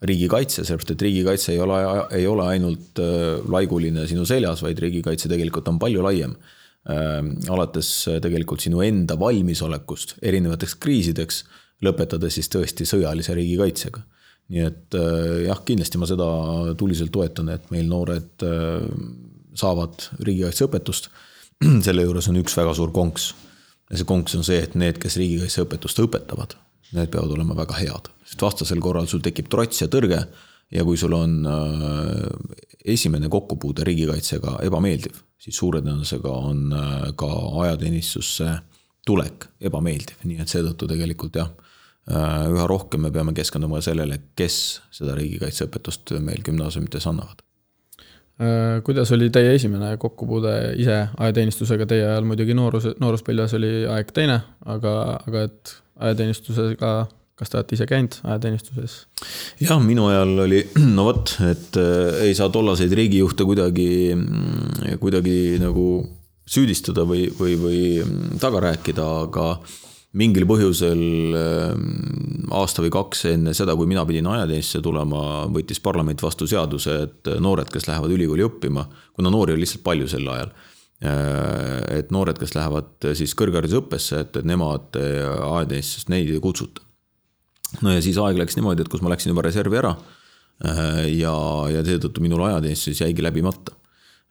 [0.04, 1.78] riigikaitse, sellepärast et riigikaitse ei ole,
[2.18, 2.98] ei ole ainult
[3.48, 6.34] laiguline sinu seljas, vaid riigikaitse tegelikult on palju laiem.
[7.48, 7.88] alates
[8.20, 11.38] tegelikult sinu enda valmisolekust erinevateks kriisideks,
[11.80, 14.02] lõpetades siis tõesti sõjalise riigikaitsega
[14.52, 16.26] nii et äh, jah, kindlasti ma seda
[16.78, 18.84] tuliselt toetan, et meil noored äh,
[19.56, 21.10] saavad riigikaitseõpetust.
[21.86, 23.32] selle juures on üks väga suur konks.
[23.90, 26.56] ja see konks on see, et need, kes riigikaitseõpetust õpetavad,
[26.96, 30.20] need peavad olema väga head, sest vastasel korral sul tekib trots ja tõrge.
[30.74, 32.28] ja kui sul on äh,
[32.84, 36.72] esimene kokkupuude riigikaitsega ebameeldiv, siis suure tõenäosusega on
[37.16, 37.28] ka
[37.64, 38.48] ajateenistusse
[39.06, 41.52] tulek ebameeldiv, nii et seetõttu tegelikult jah
[42.10, 44.58] üha rohkem me peame keskenduma sellele, kes
[44.92, 47.40] seda riigikaitseõpetust meil gümnaasiumites annavad.
[48.34, 54.10] Äh, kuidas oli teie esimene kokkupuude ise ajateenistusega, teie ajal muidugi noorus, nooruspõlves oli aeg
[54.10, 56.90] teine, aga, aga et ajateenistusega,
[57.38, 58.96] kas te olete ise käinud ajateenistuses?
[59.62, 60.64] jah, minu ajal oli,
[60.96, 63.88] no vot, et äh, ei saa tollaseid riigijuhte kuidagi,
[64.98, 65.86] kuidagi nagu
[66.42, 67.80] süüdistada või, või, või
[68.42, 69.46] taga rääkida, aga
[70.18, 71.00] mingil põhjusel
[71.38, 71.88] ähm,
[72.54, 77.32] aasta või kaks enne seda, kui mina pidin ajateenistusse tulema, võttis parlament vastu seaduse, et
[77.42, 78.86] noored, kes lähevad ülikooli õppima,
[79.16, 80.54] kuna noori oli lihtsalt palju sel ajal.
[81.04, 86.84] Äh, et noored, kes lähevad siis kõrgharidusõppesse, et, et nemad äh, ajateenistusest neid ei kutsuta.
[87.82, 89.96] no ja siis aeg läks niimoodi, et kus ma läksin juba reservi ära
[91.10, 91.32] ja,
[91.66, 93.74] ja seetõttu minul ajateenistus jäigi läbimata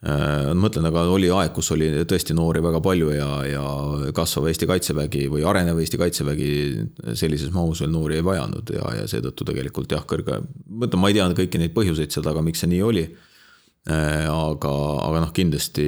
[0.04, 3.62] ma mõtlen, aga oli aeg, kus oli tõesti noori väga palju ja, ja
[4.16, 6.50] kasvav Eesti Kaitsevägi või arenev Eesti Kaitsevägi
[7.16, 11.12] sellises mahus veel noori ei vajanud ja, ja seetõttu tegelikult jah, kõrge, ma ütlen, ma
[11.12, 13.06] ei tea kõiki neid põhjuseid seda, aga miks see nii oli.
[13.88, 14.74] Äh, aga,
[15.04, 15.88] aga noh, kindlasti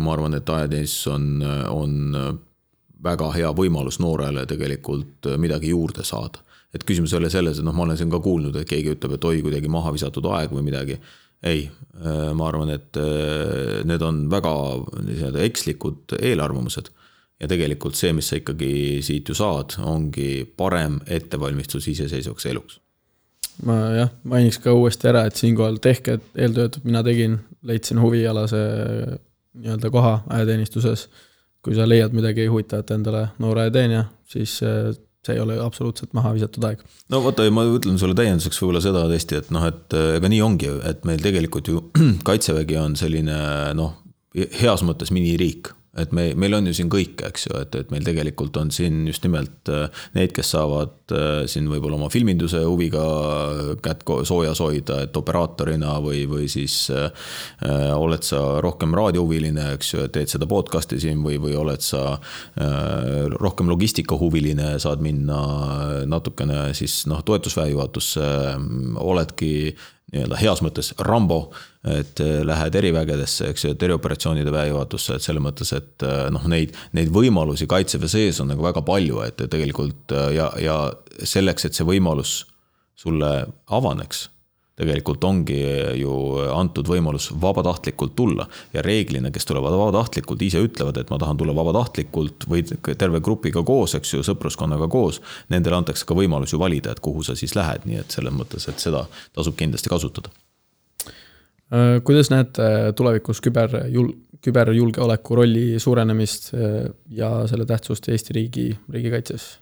[0.00, 1.28] ma arvan, et ajateenistus on,
[1.72, 2.40] on
[3.04, 6.40] väga hea võimalus noorele tegelikult midagi juurde saada.
[6.72, 9.18] et küsimus ei ole selles, et noh, ma olen siin ka kuulnud, et keegi ütleb,
[9.18, 10.96] et oi, kuidagi maha visatud aeg või midagi
[11.42, 14.52] ei, äh, ma arvan, et äh, need on väga
[15.02, 16.92] nii-öelda ekslikud eelarvamused.
[17.42, 22.78] ja tegelikult see, mis sa ikkagi siit ju saad, ongi parem ettevalmistus iseseisvaks eluks.
[23.66, 28.62] ma jah, mainiks ka uuesti ära, et siinkohal tehke eeltööd, mina tegin, leidsin huvialase
[29.58, 31.08] nii-öelda koha ajateenistuses.
[31.62, 34.94] kui sa leiad midagi huvitavat endale, noor ajateenija, siis äh,
[35.26, 36.80] see ei ole absoluutselt maha visatud aeg.
[37.12, 40.72] no vaata, ma ütlen sulle täienduseks võib-olla seda tõesti, et noh, et ega nii ongi,
[40.88, 41.84] et meil tegelikult ju
[42.28, 43.38] kaitsevägi on selline
[43.78, 43.96] noh,
[44.34, 48.04] heas mõttes miniriik et me, meil on ju siin kõike, eks ju, et, et meil
[48.06, 53.02] tegelikult on siin just nimelt äh, need, kes saavad äh, siin võib-olla oma filminduse huviga
[53.84, 57.28] kätt soojas hoida, et operaatorina või, või siis äh,
[57.92, 63.28] oled sa rohkem raadiohuviline, eks ju, teed seda podcast'i siin või, või oled sa äh,
[63.36, 65.42] rohkem logistikahuviline, saad minna
[66.08, 68.30] natukene siis noh, toetusväe juhatusse,
[68.96, 69.52] oledki
[70.12, 71.40] nii-öelda heas mõttes Rambo,
[71.88, 76.44] et äh, lähed erivägedesse, eks ju, et erioperatsioonide väejuhatusse, et selles mõttes, et äh, noh,
[76.52, 80.78] neid, neid võimalusi kaitseväe sees on nagu väga palju, et tegelikult äh, ja, ja
[81.24, 82.42] selleks, et see võimalus
[83.02, 83.32] sulle
[83.72, 84.28] avaneks
[84.82, 85.58] tegelikult ongi
[86.00, 86.12] ju
[86.52, 91.54] antud võimalus vabatahtlikult tulla ja reeglina, kes tulevad vabatahtlikult, ise ütlevad, et ma tahan tulla
[91.56, 92.64] vabatahtlikult või
[92.98, 95.22] terve grupiga koos, eks ju, sõpruskonnaga koos.
[95.52, 98.68] Nendele antakse ka võimalus ju valida, et kuhu sa siis lähed, nii et selles mõttes,
[98.68, 100.32] et seda tasub kindlasti kasutada.
[101.72, 104.12] Äh, kuidas näete tulevikus küberjul-,
[104.44, 109.54] küberjulgeoleku rolli suurenemist äh, ja selle tähtsust Eesti riigi, riigikaitses?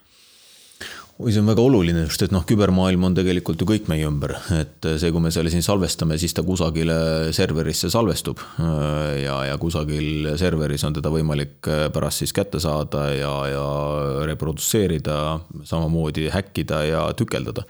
[1.21, 4.33] Oi, see on väga oluline, sest et noh, kübermaailm on tegelikult ju kõik meie ümber,
[4.57, 6.97] et see, kui me selle siin salvestame, siis ta kusagile
[7.37, 8.41] serverisse salvestub.
[9.21, 13.67] ja, ja kusagil serveris on teda võimalik pärast siis kätte saada ja, ja
[14.31, 15.21] reprodutseerida,
[15.69, 17.67] samamoodi häkkida ja tükeldada.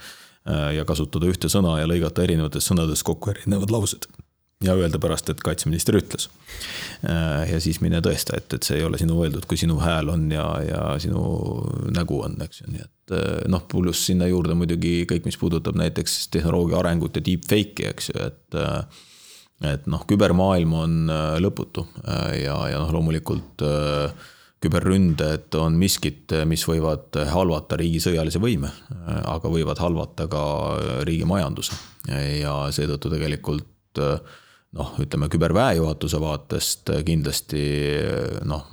[0.74, 4.06] ja kasutada ühte sõna ja lõigata erinevatest sõnadest kokku erinevad laused
[4.64, 6.28] ja öelda pärast, et kaitseminister ütles.
[7.50, 10.30] ja siis mine tõesta, et, et see ei ole sinu öeldud, kui sinu hääl on
[10.32, 11.22] ja, ja sinu
[11.96, 12.92] nägu on, eks ju, nii et
[13.50, 18.18] noh, pluss sinna juurde muidugi kõik, mis puudutab näiteks tehnoloogia arengut ja deepfake'i, eks ju,
[18.26, 18.60] et.
[19.70, 20.92] et noh, kübermaailm on
[21.44, 21.82] lõputu
[22.40, 23.64] ja, ja noh, loomulikult
[24.60, 28.70] küberründed on miskit, mis võivad halvata riigi sõjalise võime,
[29.08, 30.42] aga võivad halvata ka
[31.08, 31.76] riigi majanduse
[32.40, 37.64] ja seetõttu tegelikult noh, ütleme küberväejuhatuse vaatest kindlasti
[38.48, 38.68] noh,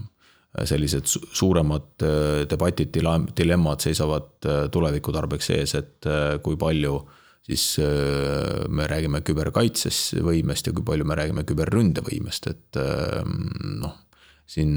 [0.66, 2.96] sellised suuremad äh, debatid,
[3.38, 7.00] dilemmad seisavad äh, tuleviku tarbeks ees, et äh, kui palju
[7.48, 12.80] siis me räägime küberkaitses võimest ja kui palju me räägime küberründevõimest, et
[13.80, 13.94] noh,
[14.44, 14.74] siin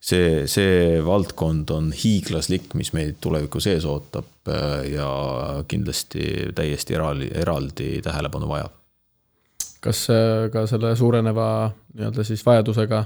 [0.00, 4.48] see, see valdkond on hiiglaslik, mis meid tulevikus ees ootab
[4.88, 5.10] ja
[5.68, 8.78] kindlasti täiesti eraldi, eraldi tähelepanu vajab.
[9.80, 13.04] Kas äh, ka selle suureneva nii-öelda siis vajadusega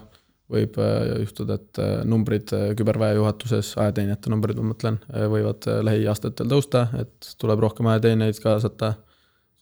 [0.53, 5.01] võib äh, juhtuda, et äh, numbrid küberväe juhatuses, ajateenijate numbrid, ma mõtlen,
[5.33, 8.95] võivad lähiaastatel tõusta, et tuleb rohkem ajateenijaid kaasata,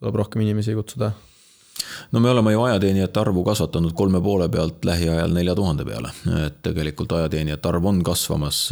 [0.01, 1.13] tuleb rohkem inimesi kutsuda?
[2.13, 6.11] no me oleme ju ajateenijate arvu kasvatanud kolme poole pealt lähiajal nelja tuhande peale,
[6.45, 8.67] et tegelikult ajateenijate arv on kasvamas,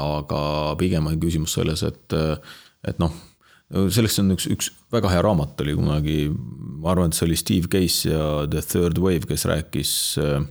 [0.00, 0.40] aga
[0.80, 2.16] pigem on küsimus selles, et,
[2.88, 3.12] et noh
[3.68, 6.18] sellest on üks, üks väga hea raamat oli kunagi,
[6.80, 9.92] ma arvan, et see oli Steve Case ja The Third Wave, kes rääkis
[10.22, 10.46] äh,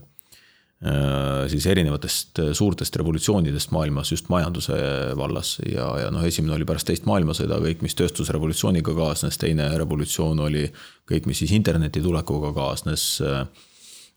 [1.50, 4.76] siis erinevatest suurtest revolutsioonidest maailmas just majanduse
[5.18, 10.44] vallas ja, ja noh, esimene oli pärast teist maailmasõda kõik, mis tööstusrevolutsiooniga kaasnes, teine revolutsioon
[10.46, 10.68] oli
[11.10, 13.08] kõik, mis siis interneti tulekuga kaasnes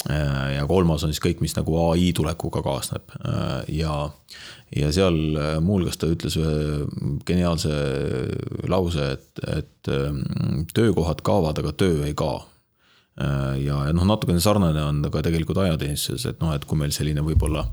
[0.08, 3.92] Äh, ja kolmas on siis kõik, mis nagu ai tulekuga kaasneb äh, ja,
[4.72, 6.86] ja seal äh, muuhulgas ta ütles ühe
[7.28, 7.74] geniaalse
[8.72, 9.90] lause, et, et
[10.72, 12.46] töökohad kaovad, aga töö ei kao.
[13.20, 17.24] Ja, ja noh, natukene sarnane on ka tegelikult ajateenistuses, et noh, et kui meil selline
[17.26, 17.66] võib-olla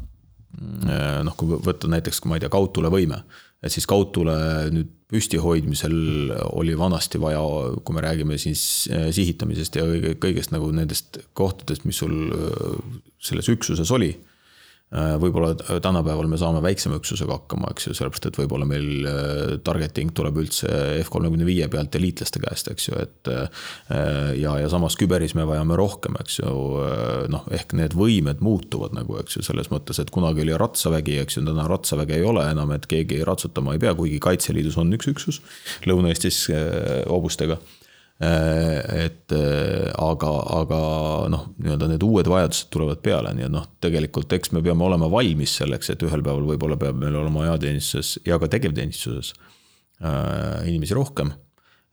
[1.24, 3.22] noh, kui võtta näiteks, ma ei tea, kaudtulevõime
[3.64, 4.36] et siis kaudtule
[4.74, 7.42] nüüd püsti hoidmisel oli vanasti vaja,
[7.86, 9.86] kui me räägime siis äh, sihitamisest ja
[10.22, 12.82] kõigest nagu nendest kohtadest, mis sul äh,
[13.24, 14.12] selles üksuses oli.
[14.88, 15.50] Äh, võib-olla
[15.84, 20.38] tänapäeval me saame väiksema üksusega hakkama, eks ju, sellepärast et võib-olla meil äh, targeting tuleb
[20.40, 20.70] üldse
[21.02, 23.28] F-kolmekümne viie pealt ja liitlaste käest, eks ju, et.
[23.28, 23.50] Äh,
[24.40, 26.54] ja, ja samas küberis me vajame rohkem, eks ju,
[27.34, 31.40] noh, ehk need võimed muutuvad nagu, eks ju, selles mõttes, et kunagi oli ratsavägi, eks
[31.40, 35.12] ju, täna ratsaväge ei ole enam, et keegi ratsutama ei pea, kuigi Kaitseliidus on üks
[35.12, 35.42] üksus
[35.88, 36.46] Lõuna-Eestis
[37.12, 37.77] hobustega Äh,
[38.18, 40.78] et äh, aga, aga
[41.30, 45.10] noh, nii-öelda need uued vajadused tulevad peale, nii et noh, tegelikult eks me peame olema
[45.12, 49.36] valmis selleks, et ühel päeval võib-olla peab meil olema ajateenistuses ja ka tegevteenistuses
[50.02, 51.36] äh, inimesi rohkem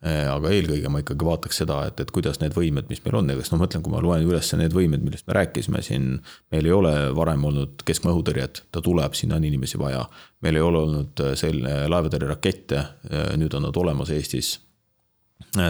[0.05, 3.41] aga eelkõige ma ikkagi vaataks seda, et, et kuidas need võimed, mis meil on, ega
[3.41, 6.11] noh, ma mõtlen, kui ma loen üles need võimed, millest me rääkisime siin.
[6.53, 10.05] meil ei ole varem olnud keskmaa õhutõrjet, ta tuleb, sinna on inimesi vaja.
[10.45, 12.85] meil ei ole olnud selline laevatõrjerakette,
[13.41, 14.74] nüüd on nad olemas Eestis Äh,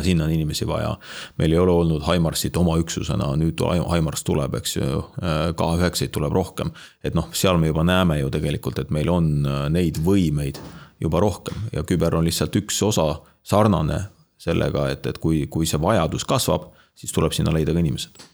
[0.05, 0.97] sinna on inimesi vaja.
[1.39, 3.61] meil ei ole olnud Himarsit oma üksusena, nüüd
[3.95, 6.73] Himars tuleb, eks ju, äh, K9-id tuleb rohkem.
[7.05, 10.61] et noh, seal me juba näeme ju tegelikult, et meil on äh, neid võimeid
[11.01, 14.07] juba rohkem ja küber on lihtsalt üks osa sarnane
[14.39, 18.31] sellega, et, et kui, kui see vajadus kasvab, siis tuleb sinna leida ka inimesed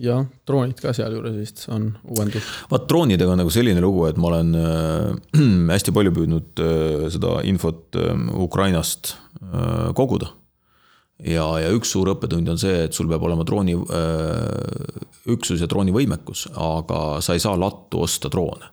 [0.00, 2.44] jah, droonid ka sealjuures vist on uuendus.
[2.70, 5.36] vaat droonidega on nagu selline lugu, et ma olen äh,
[5.74, 8.12] hästi palju püüdnud äh, seda infot äh,
[8.46, 10.32] Ukrainast äh, koguda
[11.24, 15.68] ja, ja üks suur õppetund on see, et sul peab olema drooni äh, üksus ja
[15.70, 18.72] droonivõimekus, aga sa ei saa lattu osta droone.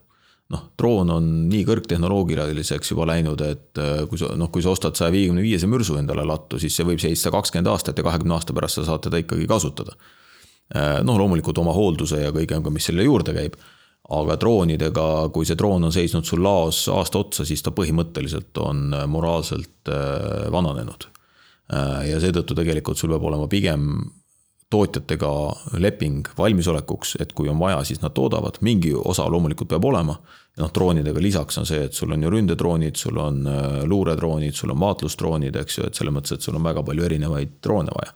[0.53, 4.97] noh, droon on nii kõrgtehnoloogiliseks juba läinud, et äh, kui sa noh, kui sa ostad
[4.99, 8.55] saja viiekümne viiese mürsu endale lattu, siis see võib seista kakskümmend aastat ja kahekümne aasta
[8.55, 9.95] pärast sa saad teda ikkagi kasutada.
[10.75, 13.57] Äh, noh, loomulikult oma hoolduse ja kõigega, mis selle juurde käib
[14.13, 18.91] aga droonidega, kui see droon on seisnud sul laos aasta otsa, siis ta põhimõtteliselt on
[19.07, 19.87] moraalselt
[20.51, 21.22] vananenud Äh,
[21.71, 23.85] ja seetõttu tegelikult sul peab olema pigem
[24.73, 25.31] tootjatega
[25.81, 30.17] leping valmisolekuks, et kui on vaja, siis nad toodavad, mingi osa loomulikult peab olema.
[30.61, 34.69] noh, droonidega lisaks on see, et sul on ju ründedroonid, sul on äh, luuredroonid, sul
[34.69, 38.13] on maatlusdroonid, eks ju, et selles mõttes, et sul on väga palju erinevaid droone vaja.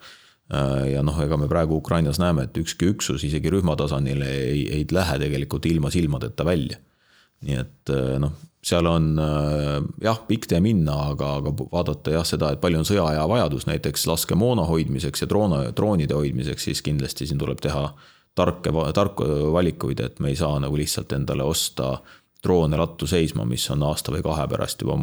[0.53, 4.67] Äh, ja noh, ega me praegu Ukrainas näeme, et ükski üksus isegi rühma tasandil ei,
[4.69, 6.77] ei lähe tegelikult ilma silmadeta välja.
[7.45, 8.33] Nii et noh,
[8.67, 12.87] seal on äh, jah, pikk tee minna, aga, aga vaadata jah seda, et palju on
[12.87, 17.87] sõjaaja vajadus näiteks laskemoona hoidmiseks ja droone, droonide hoidmiseks, siis kindlasti siin tuleb teha
[18.37, 21.97] tarke, tarku valikuid, et me ei saa nagu lihtsalt endale osta
[22.43, 24.97] droone lattu seisma, mis on aasta või kahe pärast juba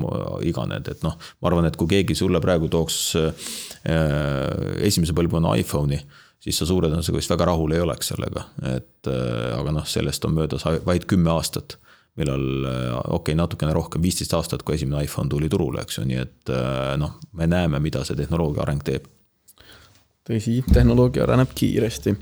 [0.47, 2.99] iganenud, et noh, ma arvan, et kui keegi sulle praegu tooks
[4.87, 5.99] esimese põlvkonna iPhone'i,
[6.45, 10.39] siis sa suure tõenäosusega vist väga rahul ei oleks sellega, et aga noh, sellest on
[10.39, 11.75] möödas vaid kümme aastat
[12.21, 16.07] millal äh, okei okay,, natukene rohkem, viisteist aastat, kui esimene iPhone tuli turule, eks ju,
[16.09, 19.09] nii et äh, noh, me näeme, mida see tehnoloogia areng teeb.
[20.25, 22.15] tõsi, tehnoloogia areneb kiiresti,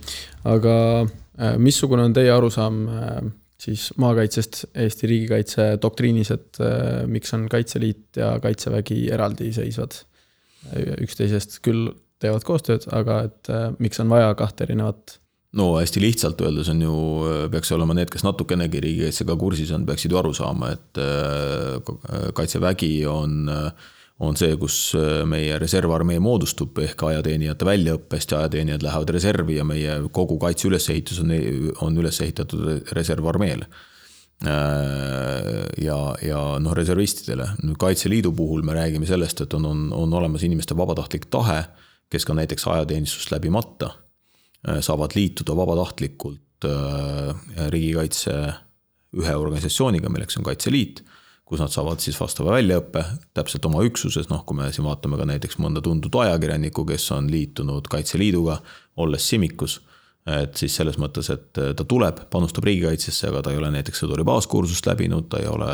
[0.51, 0.75] aga
[1.05, 2.85] äh, missugune on teie arusaam
[3.63, 6.59] siis maakaitsest Eesti riigikaitse doktriinis, et
[7.07, 10.01] miks on Kaitseliit ja Kaitsevägi eraldiseisvad
[11.05, 15.21] üksteisest, küll teevad koostööd, aga et miks on vaja kahte erinevat
[15.59, 16.99] no hästi lihtsalt öeldes on ju,
[17.53, 22.95] peaks olema need, kes natukenegi riigikaitsega kursis on, peaksid ju aru saama, et äh, kaitsevägi
[23.11, 23.51] on,
[24.23, 24.79] on see, kus
[25.29, 31.21] meie reservarmee moodustub ehk ajateenijate väljaõppest ja ajateenijad lähevad reservi ja meie kogu kaitse ülesehitus
[31.25, 31.35] on,
[31.85, 33.69] on üles ehitatud reservarmeele
[34.47, 37.51] äh, ja, ja noh, reservistidele.
[37.61, 41.67] nüüd Kaitseliidu puhul me räägime sellest, et on, on, on olemas inimeste vabatahtlik tahe,
[42.13, 44.02] kes ka näiteks ajateenistust läbimata Äh,
[44.63, 47.33] saavad liituda vabatahtlikult äh,
[47.73, 48.37] riigikaitse
[49.19, 51.03] ühe organisatsiooniga, milleks on Kaitseliit,
[51.45, 53.03] kus nad saavad siis vastava väljaõppe
[53.37, 57.29] täpselt oma üksuses, noh, kui me siin vaatame ka näiteks mõnda tuntud ajakirjanikku, kes on
[57.33, 58.61] liitunud Kaitseliiduga,
[59.03, 59.81] olles Simikus
[60.23, 64.23] et siis selles mõttes, et ta tuleb, panustab riigikaitsesse, aga ta ei ole näiteks sõduri
[64.27, 65.71] baaskursust läbinud, ta ei ole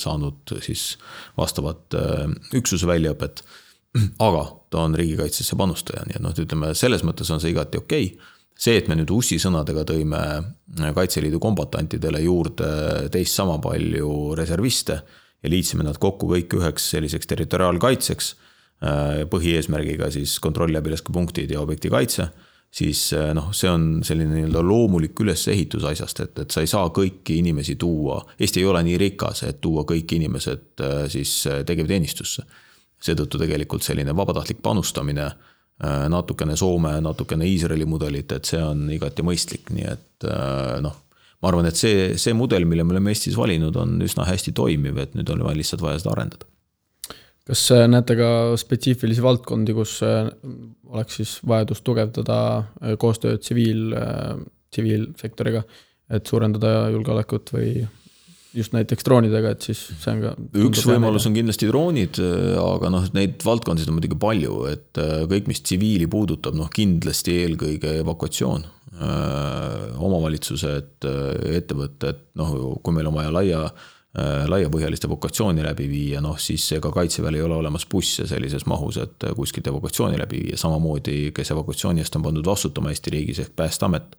[0.00, 0.98] saanud siis
[1.38, 2.26] vastavat äh,
[2.58, 3.40] üksuse väljaõpet
[4.26, 8.06] aga ta on riigikaitsesse panustaja, nii et noh, ütleme selles mõttes on see igati okei
[8.12, 8.30] okay.
[8.56, 10.22] see, et me nüüd ussi sõnadega tõime
[10.96, 12.70] Kaitseliidu kombatantidele juurde
[13.12, 14.96] teist sama palju reserviste
[15.42, 18.30] ja liitsime nad kokku kõik üheks selliseks territoriaalkaitseks,
[18.86, 22.30] äh, põhieesmärgiga siis kontrollläbilaskepunktid ja objekti kaitse
[22.72, 26.88] siis äh, noh, see on selline nii-öelda loomulik ülesehitus asjast, et, et sa ei saa
[26.94, 32.48] kõiki inimesi tuua, Eesti ei ole nii rikas, et tuua kõik inimesed äh, siis tegevteenistusse
[33.02, 35.28] seetõttu tegelikult selline vabatahtlik panustamine,
[35.82, 40.96] äh, natukene Soome, natukene Iisraeli mudelit, et see on igati mõistlik, nii et äh, noh.
[41.42, 45.00] ma arvan, et see, see mudel, mille me oleme Eestis valinud, on üsna hästi toimiv,
[45.02, 46.50] et nüüd on lihtsalt vaja seda arendada.
[47.48, 48.28] kas äh, näete ka
[48.60, 52.36] spetsiifilisi valdkondi, kus oleks siis vajadus tugevdada
[52.98, 53.90] koostööd tsiviil,
[54.70, 55.64] tsiviilsektoriga?
[56.12, 57.86] et suurendada julgeolekut või
[58.56, 60.32] just näiteks droonidega, et siis see on ka.
[60.66, 62.20] üks võimalus on kindlasti droonid,
[62.60, 67.38] aga noh, neid valdkondasid on muidugi palju, et äh, kõik, mis tsiviili puudutab, noh kindlasti
[67.46, 68.68] eelkõige evakuatsioon.
[68.92, 73.66] Äh, omavalitsused, äh, ettevõtted, noh, kui meil on vaja laia
[74.12, 79.24] laiapõhjalist evakuatsiooni läbi viia, noh siis ega kaitseväel ei ole olemas busse sellises mahus, et
[79.38, 84.18] kuskilt evakuatsiooni läbi viia, samamoodi, kes evakuatsiooni eest on pandud vastutama Eesti riigis ehk Päästeamet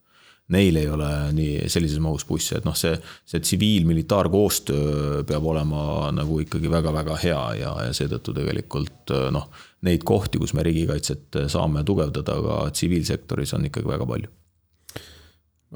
[0.51, 2.95] neil ei ole nii sellises mahus busse, et noh, see,
[3.29, 9.47] see tsiviil-militaarkoostöö peab olema nagu ikkagi väga-väga hea ja, ja seetõttu tegelikult noh,
[9.87, 14.33] neid kohti, kus me riigikaitset saame tugevdada ka tsiviilsektoris, on ikkagi väga palju.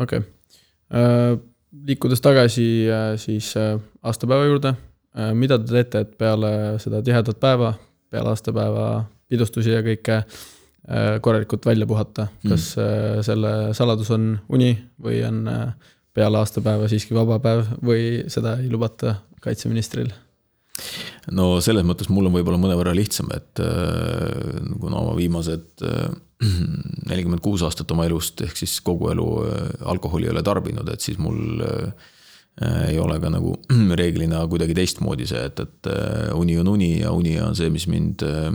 [0.03, 0.27] okei okay.,
[0.91, 1.37] äh,
[1.87, 4.75] liikudes tagasi äh, siis äh, aastapäeva juurde,
[5.33, 6.51] mida te teete, et peale
[6.83, 7.71] seda tihedat päeva,
[8.11, 8.83] peale aastapäeva
[9.31, 10.56] pidustusi ja kõike Äh,
[11.21, 13.23] korralikult välja puhata, kas mm.
[13.27, 14.69] selle saladus on uni
[15.03, 20.13] või on äh, peale aastapäeva siiski vaba päev või seda ei lubata kaitseministril?
[21.33, 23.59] no selles mõttes mul on võib-olla mõnevõrra lihtsam, et
[24.79, 25.83] kuna ma viimased
[27.09, 29.25] nelikümmend kuus aastat oma elust ehk siis kogu elu
[29.91, 31.91] alkoholi ei ole tarbinud, et siis mul Äh,
[32.61, 33.53] ei ole ka nagu
[33.99, 37.85] reeglina kuidagi teistmoodi see, et, et äh, uni on uni ja uni on see, mis
[37.91, 38.49] mind äh,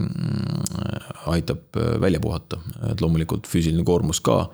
[1.31, 2.59] aitab välja puhata.
[2.91, 4.45] et loomulikult füüsiline koormus ka.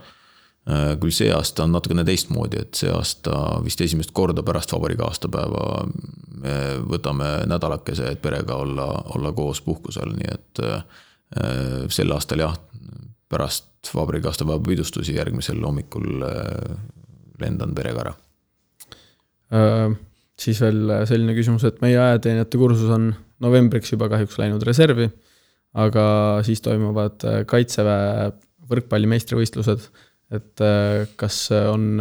[1.01, 5.63] küll see aasta on natukene teistmoodi, et see aasta vist esimest korda pärast vabariigi aastapäeva
[6.43, 10.63] me võtame nädalakese, et perega olla, olla koos puhkusel, nii et
[11.89, 12.61] sel aastal jah,
[13.33, 16.21] pärast vabariigi aastapäeva pidustusi järgmisel hommikul
[17.41, 18.28] lendan perega ära Äh,
[19.49, 23.11] siis veel selline küsimus, et meie ajateenijate kursus on
[23.45, 25.09] novembriks juba kahjuks läinud reservi,
[25.79, 26.05] aga
[26.47, 28.33] siis toimuvad äh, kaitseväe
[28.69, 29.89] võrkpalli meistrivõistlused.
[30.35, 32.01] et äh, kas on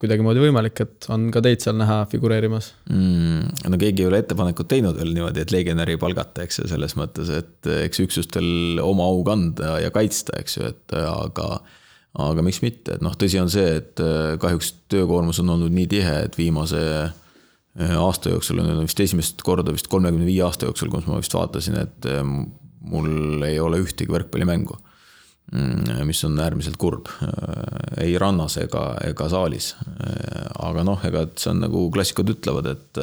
[0.00, 3.70] kuidagimoodi võimalik, et on ka teid seal näha figureerimas mm,?
[3.72, 7.32] no keegi ei ole ettepanekut teinud veel niimoodi, et legionäri palgata, eks ju, selles mõttes,
[7.32, 11.60] et eks üksustel oma au kanda ja kaitsta, eks ju, et aga
[12.22, 15.88] aga miks mitte, et noh, tõsi on see, et äh, kahjuks töökoormus on olnud nii
[15.90, 20.90] tihe, et viimase äh, aasta jooksul on vist esimest korda vist kolmekümne viie aasta jooksul,
[20.92, 22.22] kus ma vist vaatasin, et äh,
[22.86, 24.78] mul ei ole ühtegi võrkpallimängu.
[25.54, 27.06] Mm, mis on äärmiselt kurb,
[28.02, 29.76] ei rannas ega, ega saalis.
[30.58, 32.98] aga noh, ega see on nagu klassikud ütlevad, et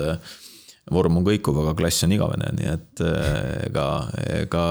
[0.92, 3.86] vorm on kõikuv, aga klass on igavene, nii et eh, ega,
[4.42, 4.64] ega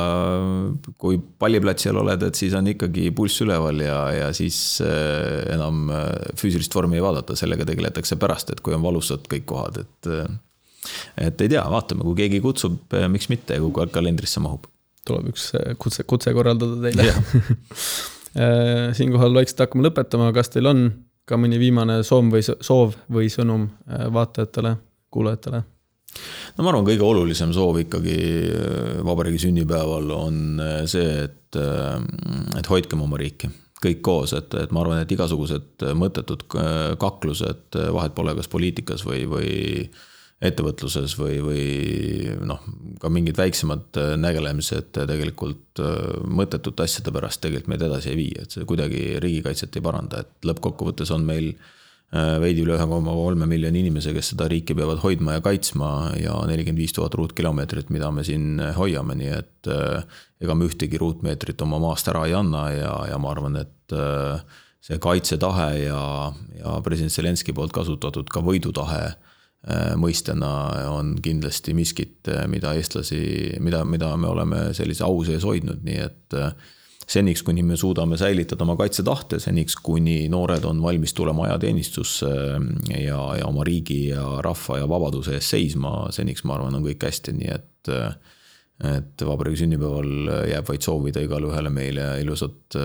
[1.00, 6.34] kui palliplatsil oled, et siis on ikkagi pulss üleval ja, ja siis eh, enam eh,
[6.38, 10.12] füüsilist vormi ei vaadata, sellega tegeletakse pärast, et kui on valusad kõik kohad, et.
[11.16, 14.68] et ei tea, vaatame, kui keegi kutsub, miks mitte, kui kalendrisse mahub.
[15.08, 15.48] tuleb üks
[15.80, 17.08] kutse, kutse korraldada teile
[18.98, 20.86] siinkohal vaikselt hakkame lõpetama, kas teil on
[21.26, 24.76] ka mõni viimane soov või soov või sõnum vaatajatele,
[25.10, 25.64] kuulajatele?
[26.56, 31.98] No ma arvan, kõige olulisem soov ikkagi äh, vabariigi sünnipäeval on äh, see, et, äh,
[32.60, 33.50] et hoidkem oma riiki
[33.82, 36.44] kõik koos, et, et ma arvan, et igasugused mõttetud
[37.02, 39.48] kaklused, vahet pole, kas poliitikas või, või
[40.38, 41.64] ettevõtluses või, või
[42.46, 42.62] noh,
[43.02, 45.82] ka mingid väiksemad nägelemised tegelikult
[46.30, 50.46] mõttetute asjade pärast tegelikult meid edasi ei vii, et see kuidagi riigikaitset ei paranda, et
[50.46, 51.80] lõppkokkuvõttes on meil Äh,
[52.12, 56.34] veidi üle ühe koma kolme miljoni inimese, kes seda riiki peavad hoidma ja kaitsma ja
[56.48, 60.04] nelikümmend viis tuhat ruutkilomeetrit, mida me siin hoiame, nii et äh,
[60.42, 64.60] ega me ühtegi ruutmeetrit oma maast ära ei anna ja, ja ma arvan, et äh,
[64.84, 66.02] see kaitsetahe ja,
[66.58, 69.14] ja president Zelenskõi poolt kasutatud ka võidutahe
[69.94, 70.48] mõistena
[70.90, 73.20] on kindlasti miskit, mida eestlasi,
[73.62, 76.34] mida, mida me oleme sellise au sees hoidnud, nii et
[77.08, 82.30] seniks, kuni me suudame säilitada oma kaitsetahte, seniks, kuni noored on valmis tulema ajateenistusse
[82.98, 87.08] ja, ja oma riigi ja rahva ja vabaduse eest seisma, seniks ma arvan, on kõik
[87.08, 87.96] hästi, nii et
[88.82, 92.78] et vabariigi sünnipäeval jääb vaid soovida igale ühele meile ilusat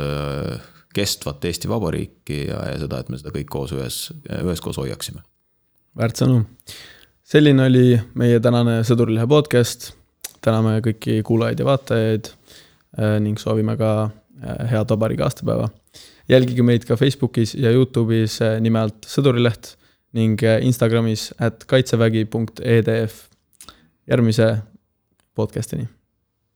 [0.98, 3.98] kestvat Eesti Vabariiki ja, ja seda, et me seda kõik koos ühes,
[4.42, 5.24] üheskoos hoiaksime.
[5.98, 6.46] väärt sõnum.
[7.28, 9.92] selline oli meie tänane Sõdurilehe podcast.
[10.42, 12.32] täname kõiki kuulajaid ja vaatajaid
[13.20, 15.70] ning soovime ka äh, head vabariigi aastapäeva.
[16.30, 19.76] jälgige meid ka Facebookis ja Youtube'is äh, nime alt Sõdurileht
[20.14, 23.22] ning Instagramis at kaitsevägi.edf.
[24.08, 24.58] järgmise
[25.36, 25.97] podcast'ini